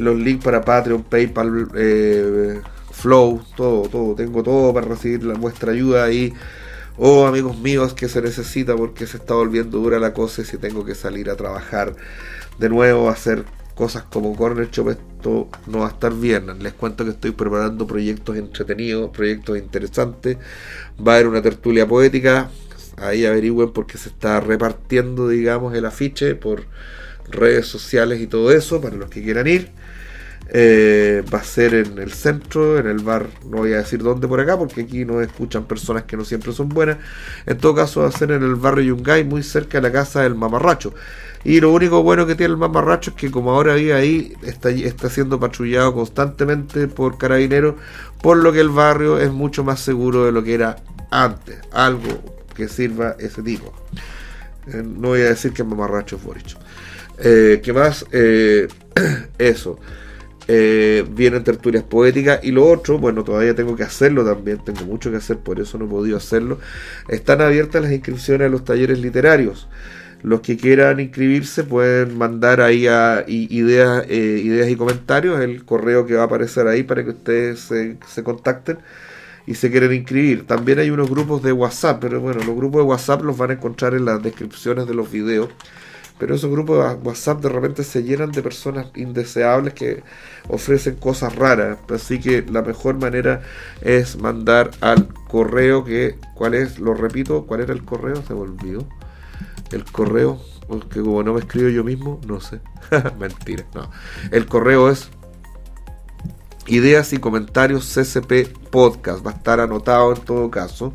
[0.00, 2.60] los links para Patreon, PayPal, eh,
[2.92, 4.14] Flow, todo, todo.
[4.14, 6.32] Tengo todo para recibir la, vuestra ayuda ahí.
[6.98, 10.58] Oh, amigos míos, que se necesita porque se está volviendo dura la cosa y si
[10.58, 11.94] tengo que salir a trabajar
[12.58, 13.44] de nuevo, hacer
[13.74, 16.62] cosas como Corner Shop, esto no va a estar bien.
[16.62, 20.36] Les cuento que estoy preparando proyectos entretenidos, proyectos interesantes.
[20.98, 22.50] Va a haber una tertulia poética.
[22.98, 26.64] Ahí averigüen porque se está repartiendo, digamos, el afiche por
[27.30, 29.70] redes sociales y todo eso, para los que quieran ir.
[30.52, 34.26] Eh, va a ser en el centro, en el bar, no voy a decir dónde
[34.26, 36.98] por acá, porque aquí no escuchan personas que no siempre son buenas.
[37.46, 40.22] En todo caso, va a ser en el barrio Yungay, muy cerca de la casa
[40.22, 40.92] del mamarracho.
[41.42, 44.70] Y lo único bueno que tiene el mamarracho es que como ahora vive ahí, está,
[44.70, 47.76] está siendo patrullado constantemente por carabineros,
[48.22, 50.76] por lo que el barrio es mucho más seguro de lo que era
[51.10, 51.58] antes.
[51.72, 53.72] Algo que sirva ese tipo.
[54.66, 56.56] Eh, no voy a decir que el mamarracho es Boric.
[57.18, 58.04] Eh, ¿Qué más?
[58.12, 58.68] Eh,
[59.38, 59.78] eso.
[60.46, 65.18] Vienen tertulias poéticas y lo otro, bueno, todavía tengo que hacerlo también, tengo mucho que
[65.18, 66.58] hacer, por eso no he podido hacerlo.
[67.06, 69.68] Están abiertas las inscripciones a los talleres literarios.
[70.22, 76.14] Los que quieran inscribirse pueden mandar ahí a, ideas, ideas y comentarios, el correo que
[76.14, 78.78] va a aparecer ahí para que ustedes se, se contacten
[79.46, 80.46] y se quieren inscribir.
[80.46, 83.54] También hay unos grupos de WhatsApp, pero bueno, los grupos de WhatsApp los van a
[83.54, 85.48] encontrar en las descripciones de los videos
[86.20, 90.02] pero esos grupos de WhatsApp de repente se llenan de personas indeseables que
[90.48, 91.78] ofrecen cosas raras.
[91.88, 93.40] Así que la mejor manera
[93.80, 96.78] es mandar al correo que, ¿cuál es?
[96.78, 98.16] Lo repito, ¿cuál era el correo?
[98.16, 98.86] Se me olvidó.
[99.72, 100.40] El correo,
[100.90, 102.60] que como no me escribo yo mismo, no sé.
[103.18, 103.90] Mentira, no.
[104.30, 105.10] El correo es
[106.66, 109.24] ideas y comentarios CCP Podcast.
[109.24, 110.94] Va a estar anotado en todo caso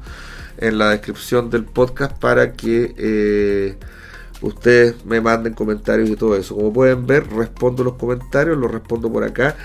[0.58, 2.94] en la descripción del podcast para que...
[2.98, 3.78] Eh,
[4.42, 6.56] ustedes me manden comentarios y todo eso.
[6.56, 9.56] Como pueden ver, respondo los comentarios, los respondo por acá.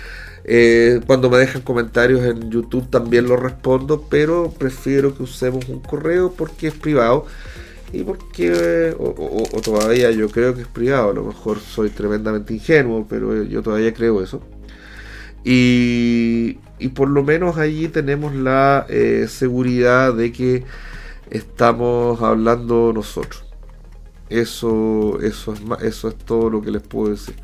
[0.44, 5.80] Eh, cuando me dejan comentarios en YouTube también los respondo, pero prefiero que usemos un
[5.80, 7.26] correo porque es privado
[7.92, 13.06] y porque, o, todavía yo creo que es privado, a lo mejor soy tremendamente ingenuo,
[13.08, 14.40] pero yo todavía creo eso.
[15.44, 20.64] Y, y por lo menos allí tenemos la eh, seguridad de que
[21.30, 23.44] estamos hablando nosotros.
[24.28, 27.34] Eso, eso, es, eso es todo lo que les puedo decir.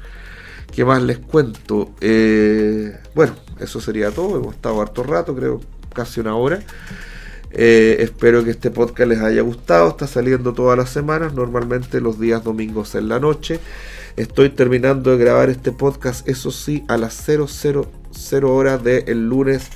[0.72, 1.90] ¿Qué más les cuento?
[2.00, 4.38] Eh, bueno, eso sería todo.
[4.38, 5.60] Hemos estado harto rato, creo,
[5.92, 6.60] casi una hora.
[7.58, 9.88] Eh, espero que este podcast les haya gustado.
[9.88, 13.58] Está saliendo todas las semanas, normalmente los días domingos en la noche.
[14.16, 17.48] Estoy terminando de grabar este podcast, eso sí, a las 000
[18.44, 19.70] horas del lunes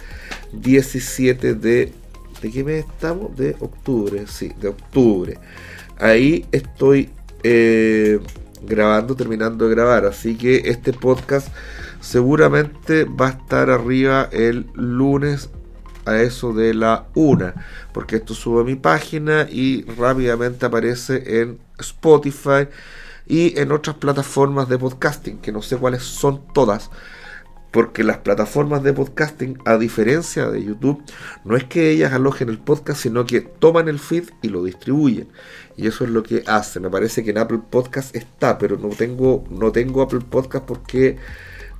[0.53, 1.93] 17 de...
[2.41, 3.37] ¿De qué mes estamos?
[3.37, 5.39] De octubre, sí, de octubre
[6.01, 7.11] ahí estoy
[7.43, 8.18] eh,
[8.62, 10.07] grabando, terminando de grabar.
[10.07, 11.49] Así que este podcast
[12.01, 15.51] seguramente va a estar arriba el lunes
[16.05, 17.55] a eso de la una.
[17.92, 22.68] Porque esto sube a mi página y rápidamente aparece en Spotify
[23.26, 26.90] y en otras plataformas de podcasting, que no sé cuáles son todas
[27.70, 31.03] porque las plataformas de podcasting, a diferencia de YouTube,
[31.44, 35.28] no es que ellas alojen el podcast, sino que toman el feed y lo distribuyen.
[35.76, 36.80] Y eso es lo que hace.
[36.80, 41.16] Me parece que en Apple Podcast está, pero no tengo, no tengo Apple Podcast porque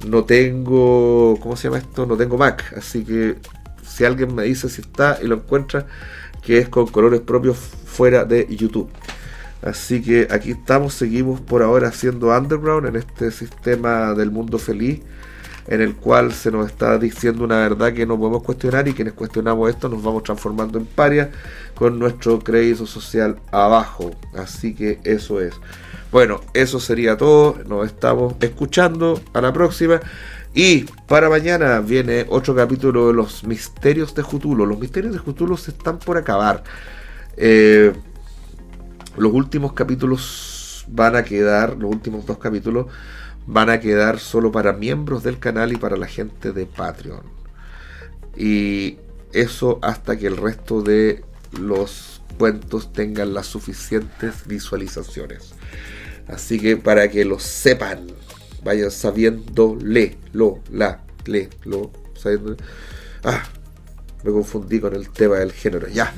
[0.07, 2.07] no tengo, ¿cómo se llama esto?
[2.07, 2.73] No tengo Mac.
[2.77, 3.37] Así que
[3.91, 5.87] si alguien me dice si está y lo encuentra,
[6.43, 8.89] que es con colores propios fuera de YouTube.
[9.63, 15.01] Así que aquí estamos, seguimos por ahora haciendo underground en este sistema del mundo feliz
[15.71, 19.15] en el cual se nos está diciendo una verdad que no podemos cuestionar y quienes
[19.15, 21.31] cuestionamos esto nos vamos transformando en paria
[21.75, 24.11] con nuestro crédito social abajo.
[24.35, 25.55] Así que eso es.
[26.11, 27.57] Bueno, eso sería todo.
[27.69, 29.21] Nos estamos escuchando.
[29.33, 30.01] A la próxima.
[30.53, 34.67] Y para mañana viene otro capítulo de los misterios de Jutulo.
[34.67, 36.65] Los misterios de Jutulo se están por acabar.
[37.37, 37.93] Eh,
[39.17, 42.87] los últimos capítulos van a quedar, los últimos dos capítulos
[43.47, 47.23] van a quedar solo para miembros del canal y para la gente de Patreon.
[48.37, 48.99] Y
[49.33, 51.25] eso hasta que el resto de
[51.59, 55.53] los cuentos tengan las suficientes visualizaciones.
[56.27, 58.07] Así que para que lo sepan,
[58.63, 62.57] vayan sabiendo, le, lo, la, le, lo, sabiendo.
[63.25, 63.43] Ah,
[64.23, 65.89] me confundí con el tema del género.
[65.89, 66.13] Ya,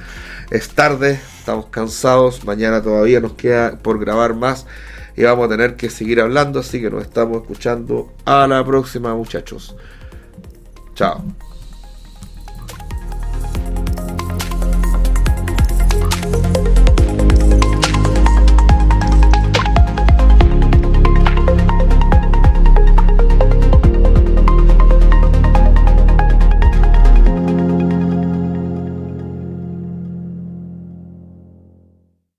[0.50, 4.66] es tarde, estamos cansados, mañana todavía nos queda por grabar más
[5.16, 9.14] y vamos a tener que seguir hablando, así que nos estamos escuchando a la próxima
[9.14, 9.76] muchachos.
[10.94, 11.22] Chao.